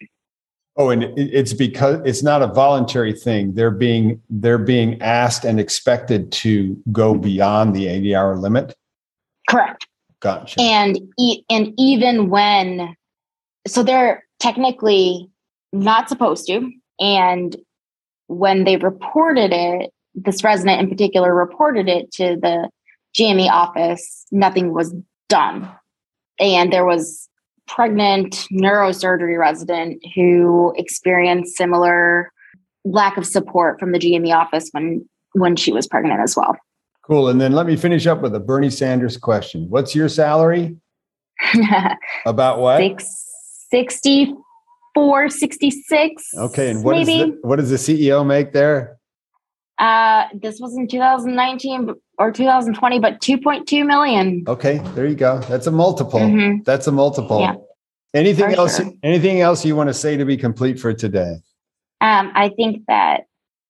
Oh, 0.77 0.91
and 0.91 1.03
it's 1.19 1.53
because 1.53 2.01
it's 2.05 2.23
not 2.23 2.43
a 2.43 2.47
voluntary 2.47 3.13
thing. 3.13 3.55
They're 3.55 3.71
being 3.71 4.23
they're 4.31 4.59
being 4.59 5.01
asked 5.03 5.45
and 5.45 5.59
expected 5.59 6.31
to 6.33 6.81
go 6.93 7.15
beyond 7.15 7.75
the 7.75 7.89
80 7.89 8.15
hour 8.15 8.37
limit. 8.37 8.75
Correct. 9.49 9.87
Gotcha. 10.21 10.61
And 10.61 10.99
and 11.51 11.75
even 11.77 12.31
when 12.31 12.95
so 13.67 13.83
they're 13.83 14.25
technically 14.39 15.29
not 15.73 16.09
supposed 16.09 16.47
to 16.47 16.71
and 17.01 17.57
when 18.31 18.65
they 18.65 18.77
reported 18.77 19.53
it 19.53 19.91
this 20.15 20.43
resident 20.43 20.81
in 20.81 20.89
particular 20.89 21.35
reported 21.35 21.89
it 21.89 22.11
to 22.13 22.37
the 22.41 22.69
GME 23.17 23.49
office, 23.51 24.27
nothing 24.31 24.73
was 24.73 24.95
done. 25.29 25.71
And 26.39 26.73
there 26.73 26.85
was 26.85 27.29
pregnant 27.67 28.47
neurosurgery 28.53 29.39
resident 29.39 30.05
who 30.15 30.75
experienced 30.77 31.57
similar 31.57 32.33
lack 32.85 33.17
of 33.17 33.27
support 33.27 33.79
from 33.79 33.93
the 33.93 33.99
GME 33.99 34.35
office 34.35 34.69
when 34.73 35.09
when 35.35 35.55
she 35.55 35.73
was 35.73 35.87
pregnant 35.87 36.21
as 36.21 36.37
well. 36.37 36.57
Cool. 37.05 37.29
And 37.29 37.41
then 37.41 37.53
let 37.53 37.67
me 37.67 37.77
finish 37.77 38.07
up 38.07 38.21
with 38.21 38.35
a 38.35 38.41
Bernie 38.41 38.71
Sanders 38.71 39.17
question. 39.17 39.69
What's 39.69 39.95
your 39.95 40.09
salary? 40.09 40.77
About 42.27 42.59
what? 42.59 42.79
Six, 42.79 43.27
64, 43.71 44.37
66. 44.97 46.23
Okay. 46.37 46.71
And 46.71 46.85
what, 46.85 46.93
maybe? 46.93 47.31
The, 47.31 47.39
what 47.43 47.57
does 47.57 47.71
the 47.71 47.77
CEO 47.77 48.27
make 48.27 48.53
there? 48.53 49.01
Uh, 49.81 50.27
this 50.35 50.61
was 50.61 50.77
in 50.77 50.87
2019 50.87 51.95
or 52.19 52.31
2020, 52.31 52.99
but 52.99 53.19
2.2 53.23 53.87
million. 53.87 54.45
Okay, 54.47 54.79
there 54.95 55.07
you 55.07 55.15
go. 55.15 55.39
That's 55.49 55.67
a 55.67 55.71
multiple. 55.71 56.21
Mm-hmm. 56.21 56.65
That's 56.65 56.87
a 56.87 56.93
multiple. 56.93 57.41
Yeah, 57.41 57.55
anything 58.13 58.53
else? 58.55 58.77
Sure. 58.77 58.93
Anything 59.03 59.41
else 59.41 59.65
you 59.65 59.75
want 59.75 59.89
to 59.89 59.95
say 59.95 60.19
to 60.19 60.27
be 60.27 60.37
complete 60.37 60.79
for 60.79 60.93
today? 60.93 61.37
Um, 62.03 62.31
I 62.35 62.51
think 62.51 62.85
that 62.89 63.23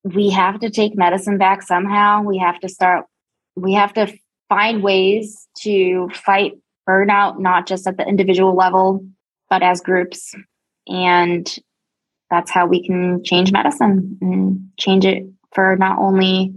we 0.02 0.30
have 0.30 0.58
to 0.60 0.70
take 0.70 0.96
medicine 0.96 1.38
back 1.38 1.62
somehow. 1.62 2.22
We 2.22 2.38
have 2.38 2.58
to 2.58 2.68
start. 2.68 3.06
We 3.54 3.74
have 3.74 3.94
to 3.94 4.12
find 4.48 4.82
ways 4.82 5.46
to 5.58 6.08
fight 6.12 6.54
burnout, 6.88 7.38
not 7.38 7.68
just 7.68 7.86
at 7.86 7.98
the 7.98 8.04
individual 8.04 8.56
level, 8.56 9.06
but 9.48 9.62
as 9.62 9.80
groups. 9.80 10.34
And 10.86 11.48
that's 12.30 12.50
how 12.50 12.66
we 12.66 12.84
can 12.84 13.22
change 13.24 13.52
medicine 13.52 14.16
and 14.20 14.60
change 14.78 15.04
it 15.04 15.24
for 15.52 15.76
not 15.76 15.98
only 15.98 16.54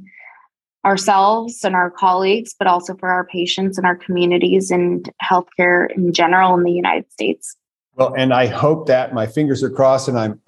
ourselves 0.85 1.63
and 1.63 1.75
our 1.75 1.89
colleagues, 1.89 2.53
but 2.57 2.67
also 2.67 2.95
for 2.95 3.09
our 3.09 3.25
patients 3.25 3.77
and 3.77 3.87
our 3.87 3.95
communities 3.95 4.69
and 4.69 5.09
healthcare 5.23 5.87
in 5.95 6.13
general 6.13 6.55
in 6.55 6.63
the 6.63 6.71
United 6.71 7.11
States. 7.11 7.55
Well, 7.95 8.13
and 8.17 8.33
I 8.33 8.47
hope 8.47 8.87
that 8.87 9.13
my 9.13 9.27
fingers 9.27 9.63
are 9.63 9.69
crossed 9.69 10.07
and 10.07 10.17
I'm 10.17 10.41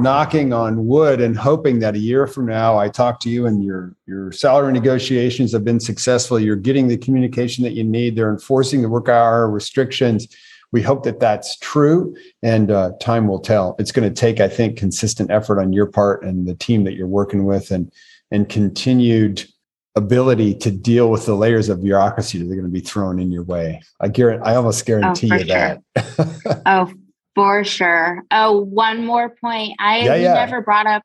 knocking 0.00 0.52
on 0.52 0.86
wood 0.86 1.20
and 1.20 1.36
hoping 1.36 1.78
that 1.80 1.94
a 1.94 1.98
year 1.98 2.26
from 2.26 2.46
now 2.46 2.78
I 2.78 2.88
talk 2.88 3.20
to 3.20 3.30
you 3.30 3.46
and 3.46 3.64
your 3.64 3.94
your 4.06 4.32
salary 4.32 4.72
negotiations 4.72 5.52
have 5.52 5.64
been 5.64 5.80
successful. 5.80 6.38
You're 6.38 6.56
getting 6.56 6.88
the 6.88 6.98
communication 6.98 7.64
that 7.64 7.72
you 7.72 7.84
need. 7.84 8.16
They're 8.16 8.30
enforcing 8.30 8.82
the 8.82 8.88
work 8.88 9.08
hour 9.08 9.48
restrictions 9.50 10.28
we 10.76 10.82
hope 10.82 11.04
that 11.04 11.20
that's 11.20 11.56
true, 11.60 12.14
and 12.42 12.70
uh, 12.70 12.92
time 13.00 13.28
will 13.28 13.40
tell. 13.40 13.76
It's 13.78 13.92
going 13.92 14.06
to 14.06 14.14
take, 14.14 14.40
I 14.40 14.48
think, 14.48 14.76
consistent 14.76 15.30
effort 15.30 15.58
on 15.58 15.72
your 15.72 15.86
part 15.86 16.22
and 16.22 16.46
the 16.46 16.54
team 16.54 16.84
that 16.84 16.92
you're 16.92 17.06
working 17.06 17.46
with, 17.46 17.70
and 17.70 17.90
and 18.30 18.46
continued 18.46 19.46
ability 19.94 20.54
to 20.56 20.70
deal 20.70 21.10
with 21.10 21.24
the 21.24 21.34
layers 21.34 21.70
of 21.70 21.82
bureaucracy 21.82 22.36
that 22.36 22.44
are 22.44 22.54
going 22.54 22.66
to 22.66 22.70
be 22.70 22.80
thrown 22.80 23.18
in 23.18 23.32
your 23.32 23.42
way. 23.42 23.80
I 24.02 24.08
guarantee, 24.08 24.44
I 24.44 24.56
almost 24.56 24.84
guarantee 24.84 25.30
oh, 25.32 25.36
you 25.36 25.46
sure. 25.46 25.82
that. 25.94 26.62
oh, 26.66 26.92
for 27.34 27.64
sure. 27.64 28.22
Oh, 28.30 28.60
one 28.60 29.06
more 29.06 29.30
point. 29.30 29.76
I 29.78 30.00
yeah, 30.00 30.14
yeah. 30.16 30.34
never 30.34 30.60
brought 30.60 30.86
up 30.86 31.02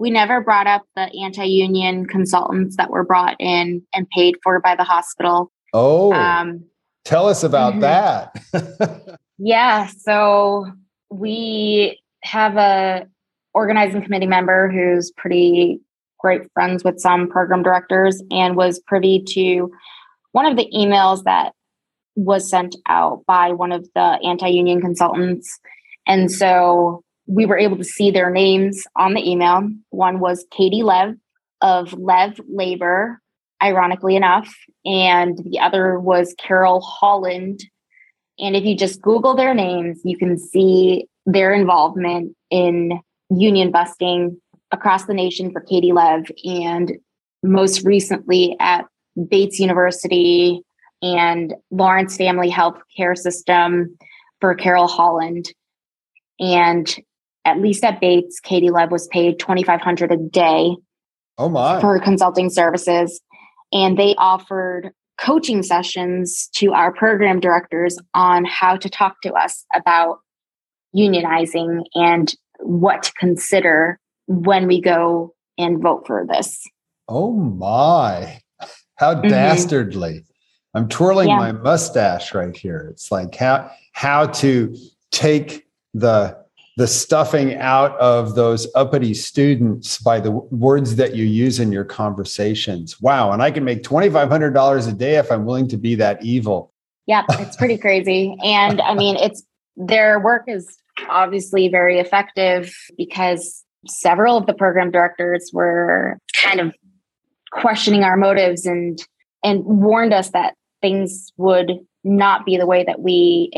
we 0.00 0.10
never 0.10 0.40
brought 0.40 0.66
up 0.66 0.82
the 0.96 1.08
anti-union 1.22 2.06
consultants 2.06 2.76
that 2.78 2.90
were 2.90 3.04
brought 3.04 3.36
in 3.38 3.86
and 3.94 4.10
paid 4.10 4.34
for 4.42 4.58
by 4.58 4.74
the 4.74 4.82
hospital. 4.82 5.52
Oh. 5.72 6.12
Um, 6.12 6.64
tell 7.04 7.28
us 7.28 7.42
about 7.42 7.74
mm-hmm. 7.74 7.80
that. 8.52 9.18
yeah, 9.38 9.86
so 9.86 10.66
we 11.10 12.00
have 12.22 12.56
a 12.56 13.06
organizing 13.54 14.02
committee 14.02 14.26
member 14.26 14.70
who's 14.70 15.12
pretty 15.12 15.80
great 16.18 16.50
friends 16.52 16.82
with 16.82 16.98
some 16.98 17.28
program 17.28 17.62
directors 17.62 18.22
and 18.30 18.56
was 18.56 18.80
privy 18.86 19.22
to 19.28 19.70
one 20.32 20.46
of 20.46 20.56
the 20.56 20.68
emails 20.74 21.22
that 21.24 21.52
was 22.16 22.48
sent 22.48 22.74
out 22.88 23.24
by 23.26 23.52
one 23.52 23.72
of 23.72 23.86
the 23.94 24.18
anti-union 24.24 24.80
consultants 24.80 25.60
and 26.06 26.30
so 26.30 27.02
we 27.26 27.44
were 27.44 27.58
able 27.58 27.76
to 27.76 27.84
see 27.84 28.10
their 28.10 28.30
names 28.30 28.86
on 28.96 29.14
the 29.14 29.30
email 29.30 29.68
one 29.90 30.18
was 30.18 30.46
katie 30.50 30.82
lev 30.82 31.14
of 31.60 31.92
lev 31.94 32.40
labor 32.48 33.20
ironically 33.62 34.16
enough 34.16 34.54
and 34.84 35.38
the 35.38 35.58
other 35.58 35.98
was 35.98 36.34
carol 36.38 36.80
holland 36.80 37.60
and 38.38 38.56
if 38.56 38.64
you 38.64 38.76
just 38.76 39.00
google 39.00 39.34
their 39.34 39.54
names 39.54 40.00
you 40.04 40.16
can 40.16 40.38
see 40.38 41.06
their 41.26 41.52
involvement 41.52 42.36
in 42.50 43.00
union 43.30 43.70
busting 43.70 44.36
across 44.74 45.06
the 45.06 45.14
nation 45.14 45.50
for 45.50 45.60
Katie 45.60 45.92
Lev 45.92 46.30
and 46.44 46.92
most 47.42 47.84
recently 47.84 48.56
at 48.60 48.86
Bates 49.28 49.58
University 49.58 50.60
and 51.00 51.54
Lawrence 51.70 52.16
Family 52.16 52.50
Health 52.50 52.78
Care 52.96 53.14
System 53.14 53.96
for 54.40 54.54
Carol 54.54 54.88
Holland. 54.88 55.52
And 56.40 56.94
at 57.44 57.60
least 57.60 57.84
at 57.84 58.00
Bates, 58.00 58.40
Katie 58.40 58.70
Lev 58.70 58.90
was 58.90 59.06
paid 59.08 59.38
2500 59.38 60.12
a 60.12 60.16
day 60.16 60.76
oh 61.38 61.48
my. 61.48 61.80
for 61.80 61.98
consulting 62.00 62.50
services. 62.50 63.20
And 63.74 63.98
they 63.98 64.14
offered 64.16 64.92
coaching 65.18 65.62
sessions 65.62 66.48
to 66.54 66.72
our 66.72 66.92
program 66.92 67.40
directors 67.40 67.98
on 68.14 68.44
how 68.44 68.76
to 68.76 68.88
talk 68.88 69.20
to 69.22 69.32
us 69.32 69.64
about 69.74 70.18
unionizing 70.96 71.82
and 71.94 72.34
what 72.60 73.02
to 73.02 73.12
consider 73.18 73.98
when 74.26 74.66
we 74.66 74.80
go 74.80 75.34
and 75.58 75.82
vote 75.82 76.06
for 76.06 76.26
this. 76.28 76.62
Oh 77.08 77.32
my, 77.32 78.40
how 78.96 79.14
mm-hmm. 79.14 79.28
dastardly. 79.28 80.24
I'm 80.74 80.88
twirling 80.88 81.28
yeah. 81.28 81.36
my 81.36 81.52
mustache 81.52 82.34
right 82.34 82.56
here. 82.56 82.88
It's 82.90 83.12
like 83.12 83.36
how 83.36 83.70
how 83.92 84.26
to 84.26 84.76
take 85.12 85.66
the 85.92 86.43
the 86.76 86.86
stuffing 86.86 87.56
out 87.56 87.96
of 87.98 88.34
those 88.34 88.66
uppity 88.74 89.14
students 89.14 89.98
by 89.98 90.18
the 90.18 90.32
words 90.32 90.96
that 90.96 91.14
you 91.14 91.24
use 91.24 91.60
in 91.60 91.70
your 91.70 91.84
conversations. 91.84 93.00
Wow, 93.00 93.32
and 93.32 93.42
I 93.42 93.50
can 93.50 93.64
make 93.64 93.82
$2500 93.82 94.88
a 94.88 94.92
day 94.92 95.16
if 95.16 95.30
I'm 95.30 95.44
willing 95.44 95.68
to 95.68 95.76
be 95.76 95.94
that 95.96 96.24
evil. 96.24 96.72
Yeah, 97.06 97.24
it's 97.30 97.56
pretty 97.56 97.78
crazy. 97.78 98.36
And 98.42 98.80
I 98.80 98.94
mean, 98.94 99.16
it's 99.16 99.44
their 99.76 100.18
work 100.18 100.44
is 100.48 100.76
obviously 101.08 101.68
very 101.68 101.98
effective 101.98 102.74
because 102.96 103.64
several 103.86 104.36
of 104.36 104.46
the 104.46 104.54
program 104.54 104.90
directors 104.90 105.50
were 105.52 106.18
kind 106.34 106.60
of 106.60 106.74
questioning 107.52 108.02
our 108.02 108.16
motives 108.16 108.66
and 108.66 108.98
and 109.44 109.64
warned 109.64 110.14
us 110.14 110.30
that 110.30 110.54
things 110.80 111.32
would 111.36 111.72
not 112.02 112.44
be 112.44 112.56
the 112.56 112.66
way 112.66 112.84
that 112.84 113.00
we 113.00 113.50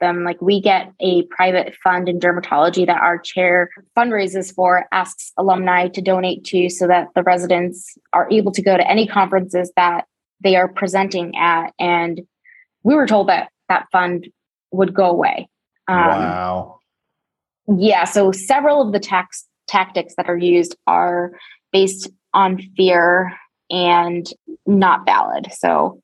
them. 0.00 0.24
Like 0.24 0.40
we 0.40 0.60
get 0.60 0.92
a 1.00 1.24
private 1.26 1.74
fund 1.82 2.08
in 2.08 2.20
dermatology 2.20 2.86
that 2.86 3.00
our 3.00 3.18
chair 3.18 3.70
fundraises 3.96 4.54
for 4.54 4.86
asks 4.92 5.32
alumni 5.36 5.88
to 5.88 6.00
donate 6.00 6.44
to 6.44 6.68
so 6.68 6.86
that 6.86 7.08
the 7.14 7.22
residents 7.22 7.96
are 8.12 8.28
able 8.30 8.52
to 8.52 8.62
go 8.62 8.76
to 8.76 8.88
any 8.88 9.06
conferences 9.06 9.72
that 9.76 10.06
they 10.42 10.56
are 10.56 10.68
presenting 10.68 11.36
at. 11.36 11.72
And 11.78 12.22
we 12.82 12.94
were 12.94 13.06
told 13.06 13.28
that 13.28 13.50
that 13.68 13.86
fund 13.92 14.28
would 14.72 14.94
go 14.94 15.10
away. 15.10 15.48
Um, 15.88 15.98
wow. 15.98 16.78
Yeah, 17.76 18.04
so 18.04 18.32
several 18.32 18.82
of 18.82 18.92
the 18.92 19.00
tax 19.00 19.46
tactics 19.68 20.14
that 20.16 20.28
are 20.28 20.36
used 20.36 20.76
are 20.86 21.32
based 21.72 22.10
on 22.34 22.58
fear 22.76 23.32
and 23.70 24.28
not 24.66 25.06
valid. 25.06 25.48
So 25.52 26.00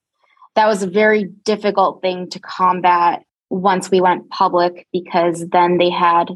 that 0.54 0.66
was 0.66 0.82
a 0.82 0.88
very 0.88 1.24
difficult 1.44 2.00
thing 2.00 2.30
to 2.30 2.40
combat 2.40 3.22
once 3.50 3.90
we 3.90 4.00
went 4.00 4.28
public 4.30 4.86
because 4.92 5.46
then 5.48 5.78
they 5.78 5.90
had 5.90 6.28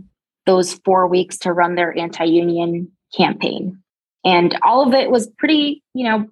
those 0.47 0.75
four 0.85 1.07
weeks 1.07 1.39
to 1.39 1.53
run 1.53 1.75
their 1.75 1.97
anti 1.97 2.25
union 2.25 2.91
campaign. 3.17 3.83
And 4.25 4.57
all 4.63 4.87
of 4.87 4.95
it 4.95 5.11
was 5.11 5.29
pretty, 5.39 5.83
you 5.95 6.05
know, 6.05 6.27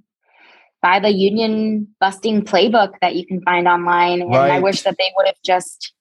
by 0.82 1.00
the 1.00 1.10
union 1.10 1.88
busting 2.00 2.42
playbook 2.42 2.92
that 3.00 3.16
you 3.16 3.26
can 3.26 3.40
find 3.42 3.66
online. 3.66 4.20
And 4.22 4.30
right. 4.30 4.52
I 4.52 4.60
wish 4.60 4.82
that 4.82 4.96
they 4.98 5.10
would 5.16 5.26
have 5.26 5.42
just 5.44 5.92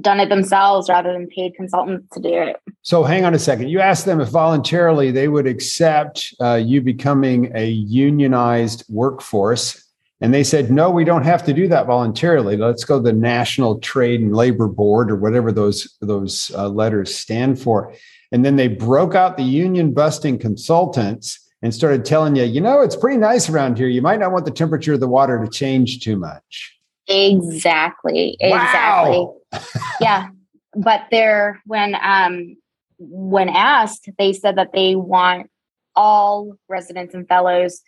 done 0.00 0.20
it 0.20 0.28
themselves 0.28 0.88
rather 0.88 1.12
than 1.12 1.26
paid 1.26 1.54
consultants 1.54 2.14
to 2.14 2.20
do 2.20 2.32
it. 2.32 2.56
So 2.82 3.02
hang 3.02 3.24
on 3.24 3.34
a 3.34 3.38
second. 3.38 3.68
You 3.68 3.80
asked 3.80 4.06
them 4.06 4.20
if 4.20 4.28
voluntarily 4.28 5.10
they 5.10 5.28
would 5.28 5.46
accept 5.46 6.34
uh, 6.40 6.54
you 6.54 6.80
becoming 6.80 7.50
a 7.54 7.68
unionized 7.68 8.84
workforce. 8.88 9.84
And 10.22 10.32
they 10.32 10.44
said, 10.44 10.70
no, 10.70 10.88
we 10.88 11.04
don't 11.04 11.24
have 11.24 11.44
to 11.46 11.52
do 11.52 11.66
that 11.66 11.86
voluntarily. 11.86 12.56
Let's 12.56 12.84
go 12.84 12.98
to 12.98 13.02
the 13.02 13.12
National 13.12 13.80
Trade 13.80 14.20
and 14.20 14.34
Labor 14.34 14.68
Board 14.68 15.10
or 15.10 15.16
whatever 15.16 15.50
those, 15.50 15.96
those 16.00 16.52
uh, 16.54 16.68
letters 16.68 17.12
stand 17.12 17.60
for. 17.60 17.92
And 18.30 18.44
then 18.44 18.54
they 18.54 18.68
broke 18.68 19.16
out 19.16 19.36
the 19.36 19.42
union 19.42 19.92
busting 19.92 20.38
consultants 20.38 21.40
and 21.60 21.74
started 21.74 22.04
telling 22.04 22.36
you, 22.36 22.44
you 22.44 22.60
know, 22.60 22.82
it's 22.82 22.94
pretty 22.94 23.18
nice 23.18 23.50
around 23.50 23.78
here. 23.78 23.88
You 23.88 24.00
might 24.00 24.20
not 24.20 24.30
want 24.30 24.44
the 24.44 24.52
temperature 24.52 24.92
of 24.92 25.00
the 25.00 25.08
water 25.08 25.44
to 25.44 25.50
change 25.50 26.00
too 26.00 26.16
much. 26.16 26.78
Exactly. 27.08 28.36
Exactly. 28.38 29.18
Wow. 29.18 29.36
yeah. 30.00 30.28
But 30.76 31.02
they're 31.10 31.60
when 31.66 31.96
um 32.00 32.56
when 32.98 33.48
asked, 33.48 34.08
they 34.18 34.32
said 34.32 34.56
that 34.56 34.72
they 34.72 34.94
want 34.94 35.50
all 35.96 36.54
residents 36.68 37.12
and 37.12 37.26
fellows 37.26 37.82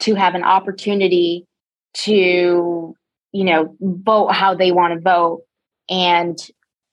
to 0.00 0.14
have 0.14 0.34
an 0.34 0.42
opportunity 0.42 1.46
to, 2.04 2.96
you 3.32 3.44
know, 3.44 3.76
vote 3.80 4.28
how 4.28 4.54
they 4.54 4.72
want 4.72 4.94
to 4.94 5.00
vote. 5.00 5.42
And 5.88 6.38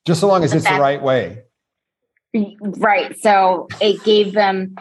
just 0.06 0.20
so 0.20 0.28
long 0.28 0.44
as 0.44 0.52
it's 0.52 0.68
the 0.68 0.78
right 0.78 1.02
way. 1.02 1.42
Right. 2.60 3.16
So 3.20 3.68
it 3.80 4.02
gave 4.04 4.32
them 4.32 4.76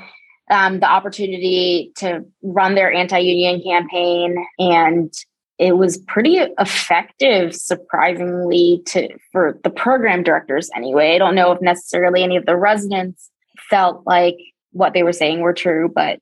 um, 0.50 0.80
the 0.80 0.90
opportunity 0.90 1.92
to 1.98 2.26
run 2.42 2.76
their 2.76 2.92
anti 2.92 3.20
union 3.20 3.62
campaign 3.62 4.46
and 4.60 5.14
it 5.60 5.78
was 5.78 5.98
pretty 5.98 6.38
effective 6.60 7.56
surprisingly 7.56 8.82
to 8.88 9.08
for 9.32 9.60
the 9.64 9.70
program 9.70 10.24
directors 10.24 10.70
anyway 10.76 11.16
i 11.16 11.18
don't 11.18 11.36
know 11.36 11.52
if 11.52 11.62
necessarily 11.62 12.24
any 12.24 12.36
of 12.36 12.46
the 12.46 12.58
residents 12.58 13.30
felt 13.70 14.04
like 14.06 14.36
what 14.72 14.94
they 14.94 15.04
were 15.04 15.14
saying 15.14 15.40
were 15.40 15.54
true 15.54 15.90
but 15.94 16.20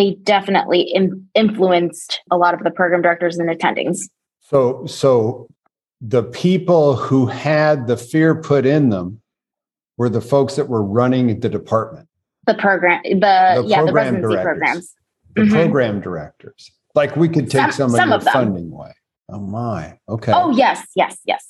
they 0.00 0.14
definitely 0.22 0.82
Im- 0.94 1.28
influenced 1.34 2.20
a 2.30 2.36
lot 2.36 2.54
of 2.54 2.64
the 2.64 2.70
program 2.70 3.02
directors 3.02 3.38
and 3.38 3.48
attendings 3.48 3.98
so 4.40 4.84
so 4.86 5.46
the 6.00 6.22
people 6.22 6.96
who 6.96 7.26
had 7.26 7.86
the 7.86 7.96
fear 7.96 8.40
put 8.40 8.64
in 8.64 8.88
them 8.88 9.20
were 9.98 10.08
the 10.08 10.20
folks 10.20 10.56
that 10.56 10.68
were 10.68 10.82
running 10.82 11.40
the 11.40 11.48
department 11.48 12.08
the 12.46 12.54
program 12.54 13.00
the, 13.04 13.18
the 13.18 13.64
yeah 13.66 13.84
the 13.84 13.92
residency 13.92 14.22
directors, 14.22 14.44
programs 14.44 14.94
the 15.34 15.42
mm-hmm. 15.42 15.54
program 15.54 16.00
directors 16.00 16.72
like 16.94 17.16
we 17.16 17.28
could 17.28 17.50
take 17.50 17.72
some, 17.72 17.90
some, 17.90 17.98
some 17.98 18.12
of, 18.12 18.22
your 18.22 18.32
funding 18.32 18.72
away. 18.72 18.92
Oh 19.28 19.40
my. 19.40 19.98
Okay. 20.08 20.32
Oh 20.34 20.50
yes, 20.50 20.84
yes, 20.96 21.18
yes. 21.24 21.46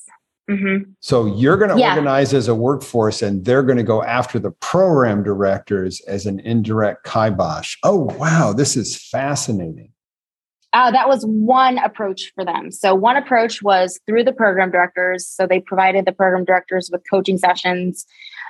Mm-hmm. 0.51 0.91
So 0.99 1.27
you're 1.37 1.57
going 1.57 1.71
to 1.71 1.79
yeah. 1.79 1.91
organize 1.91 2.35
as 2.35 2.49
a 2.49 2.55
workforce, 2.55 3.23
and 3.23 3.45
they're 3.45 3.63
going 3.63 3.79
to 3.79 3.85
go 3.85 4.03
after 4.03 4.39
the 4.39 4.51
program 4.51 5.23
directors 5.23 6.01
as 6.09 6.27
an 6.27 6.41
indirect 6.41 7.05
kibosh. 7.05 7.77
Oh 7.85 8.11
wow, 8.19 8.53
this 8.53 8.77
is 8.77 8.97
fascinating. 8.97 9.93
Uh, 10.73 10.91
that 10.91 11.09
was 11.09 11.25
one 11.25 11.79
approach 11.79 12.33
for 12.35 12.45
them. 12.45 12.71
So 12.71 12.95
one 12.95 13.17
approach 13.17 13.63
was 13.63 13.99
through 14.07 14.25
the 14.25 14.33
program 14.33 14.71
directors. 14.71 15.27
So 15.27 15.47
they 15.47 15.61
provided 15.61 16.05
the 16.05 16.13
program 16.13 16.45
directors 16.45 16.91
with 16.93 17.03
coaching 17.11 17.39
sessions, 17.39 18.07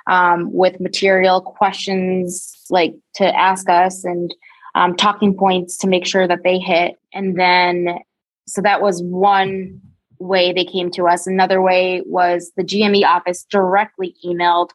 um, 0.07 0.53
with 0.53 0.81
material 0.81 1.41
questions 1.41 2.55
like 2.69 2.95
to 3.15 3.35
ask 3.37 3.69
us 3.71 4.05
and 4.05 4.35
um, 4.75 4.97
talking 4.97 5.35
points 5.35 5.77
to 5.79 5.89
make 5.89 6.07
sure 6.07 6.29
that 6.29 6.45
they 6.45 6.59
hit. 6.59 6.97
And 7.13 7.39
then, 7.39 7.99
so 8.47 8.61
that 8.61 8.83
was 8.83 9.03
one 9.03 9.81
way 10.21 10.53
they 10.53 10.65
came 10.65 10.91
to 10.93 11.09
us. 11.09 11.27
Another 11.27 11.61
way 11.61 12.03
was 12.07 12.53
the 12.57 12.63
GME 12.63 13.05
office 13.05 13.45
directly 13.51 14.15
emailed 14.25 14.71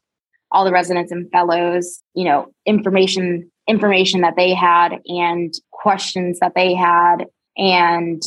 all 0.52 0.66
the 0.66 0.72
residents 0.72 1.12
and 1.12 1.30
fellows, 1.32 2.02
you 2.14 2.26
know, 2.26 2.52
information 2.66 3.50
information 3.68 4.22
that 4.22 4.36
they 4.36 4.54
had 4.54 5.00
and 5.08 5.54
questions 5.72 6.40
that 6.40 6.54
they 6.56 6.76
had 6.76 7.26
and 7.58 8.22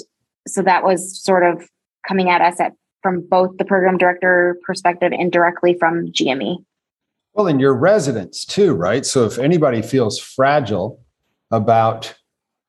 so 0.49 0.63
that 0.63 0.83
was 0.83 1.23
sort 1.23 1.45
of 1.45 1.69
coming 2.07 2.29
at 2.29 2.41
us 2.41 2.59
at 2.59 2.73
from 3.03 3.25
both 3.29 3.57
the 3.59 3.65
program 3.65 3.97
director 3.97 4.59
perspective 4.65 5.13
and 5.13 5.31
directly 5.31 5.77
from 5.79 6.09
GME. 6.09 6.65
Well, 7.35 7.47
and 7.47 7.61
your 7.61 7.75
residents 7.75 8.45
too, 8.45 8.75
right? 8.75 9.07
So 9.07 9.25
if 9.25 9.39
anybody 9.39 9.83
feels 9.83 10.19
fragile 10.19 11.01
about 11.51 12.15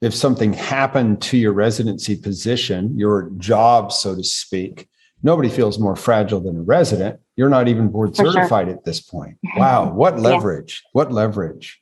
if 0.02 0.14
something 0.14 0.54
happened 0.54 1.22
to 1.22 1.38
your 1.38 1.52
residency 1.52 2.16
position, 2.16 2.98
your 2.98 3.32
job, 3.38 3.92
so 3.92 4.16
to 4.16 4.24
speak, 4.24 4.88
nobody 5.24 5.50
feels 5.50 5.78
more 5.78 5.96
fragile 5.96 6.40
than 6.40 6.58
a 6.58 6.62
resident. 6.62 7.20
You're 7.36 7.50
not 7.50 7.68
even 7.68 7.90
board 7.90 8.16
For 8.16 8.26
certified 8.26 8.68
sure. 8.68 8.76
at 8.76 8.86
this 8.86 9.02
point. 9.02 9.38
Wow, 9.58 9.92
what 9.92 10.20
leverage? 10.20 10.82
Yeah. 10.86 10.90
What 10.94 11.12
leverage? 11.12 11.82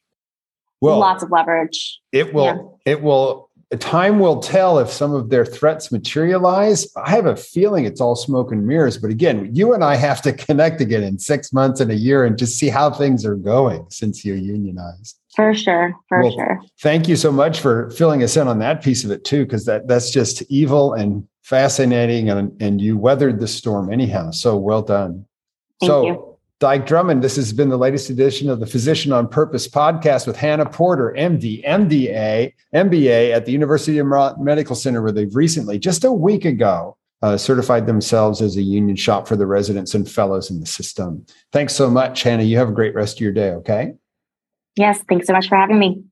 Well, 0.82 1.00
lots 1.00 1.24
of 1.24 1.32
leverage. 1.32 2.00
It 2.12 2.34
will 2.34 2.80
yeah. 2.86 2.94
it 2.94 3.02
will 3.02 3.50
time 3.76 4.20
will 4.20 4.40
tell 4.40 4.80
if 4.80 4.90
some 4.90 5.14
of 5.14 5.30
their 5.30 5.46
threats 5.46 5.92
materialize. 5.92 6.88
I 6.96 7.10
have 7.10 7.26
a 7.26 7.36
feeling 7.36 7.84
it's 7.84 8.00
all 8.00 8.16
smoke 8.16 8.54
and 8.54 8.66
mirrors. 8.66 8.98
But 8.98 9.10
again, 9.10 9.54
you 9.54 9.74
and 9.74 9.84
I 9.84 9.96
have 9.96 10.22
to 10.22 10.32
connect 10.46 10.80
again 10.80 11.04
in 11.04 11.20
six 11.20 11.52
months 11.52 11.82
and 11.82 11.92
a 11.92 11.96
year 11.96 12.24
and 12.24 12.38
just 12.38 12.58
see 12.58 12.70
how 12.70 12.92
things 12.92 13.26
are 13.26 13.36
going 13.36 13.86
since 13.90 14.24
you're 14.24 14.38
unionized. 14.38 15.20
For 15.36 15.54
sure. 15.54 15.94
For 16.08 16.24
well, 16.24 16.32
sure. 16.32 16.62
Thank 16.80 17.10
you 17.10 17.18
so 17.18 17.32
much 17.32 17.60
for 17.60 17.90
filling 17.92 18.24
us 18.24 18.38
in 18.38 18.48
on 18.48 18.60
that 18.60 18.82
piece 18.82 19.04
of 19.04 19.12
it 19.12 19.26
too, 19.26 19.44
because 19.44 19.66
that 19.66 19.88
that's 19.88 20.12
just 20.12 20.42
evil 20.44 20.94
and 20.94 21.28
fascinating 21.44 22.30
and, 22.30 22.60
and 22.62 22.82
you 22.82 22.98
weathered 22.98 23.40
the 23.40 23.48
storm 23.48 23.92
anyhow. 23.92 24.32
So 24.32 24.56
well 24.56 24.82
done. 24.82 25.26
Thank 25.80 25.90
so 25.90 26.06
you. 26.06 26.37
Dike 26.60 26.88
Drummond, 26.88 27.24
this 27.24 27.36
has 27.36 27.54
been 27.54 27.70
the 27.70 27.78
latest 27.78 28.10
edition 28.10 28.50
of 28.50 28.60
the 28.60 28.66
Physician 28.66 29.12
on 29.12 29.28
Purpose 29.28 29.68
podcast 29.68 30.26
with 30.26 30.36
Hannah 30.36 30.68
Porter, 30.68 31.14
MD, 31.16 31.64
MDA, 31.64 32.52
MBA 32.74 33.32
at 33.32 33.46
the 33.46 33.52
University 33.52 34.00
of 34.00 34.08
Medical 34.40 34.76
Center, 34.76 35.04
where 35.04 35.12
they've 35.12 35.36
recently, 35.36 35.78
just 35.78 36.04
a 36.04 36.12
week 36.12 36.46
ago, 36.46 36.98
uh, 37.22 37.38
certified 37.38 37.86
themselves 37.86 38.42
as 38.42 38.58
a 38.58 38.62
union 38.64 38.96
shop 38.96 39.28
for 39.28 39.36
the 39.36 39.46
residents 39.46 39.94
and 39.94 40.10
fellows 40.10 40.50
in 40.50 40.60
the 40.60 40.66
system. 40.66 41.24
Thanks 41.52 41.76
so 41.76 41.92
much, 41.92 42.24
Hannah. 42.24 42.42
You 42.42 42.58
have 42.58 42.70
a 42.70 42.74
great 42.74 42.96
rest 42.96 43.18
of 43.18 43.22
your 43.22 43.34
day, 43.34 43.52
okay? 43.52 43.92
Yes, 44.76 45.04
thanks 45.08 45.28
so 45.28 45.34
much 45.34 45.50
for 45.50 45.58
having 45.58 45.78
me. 45.78 46.04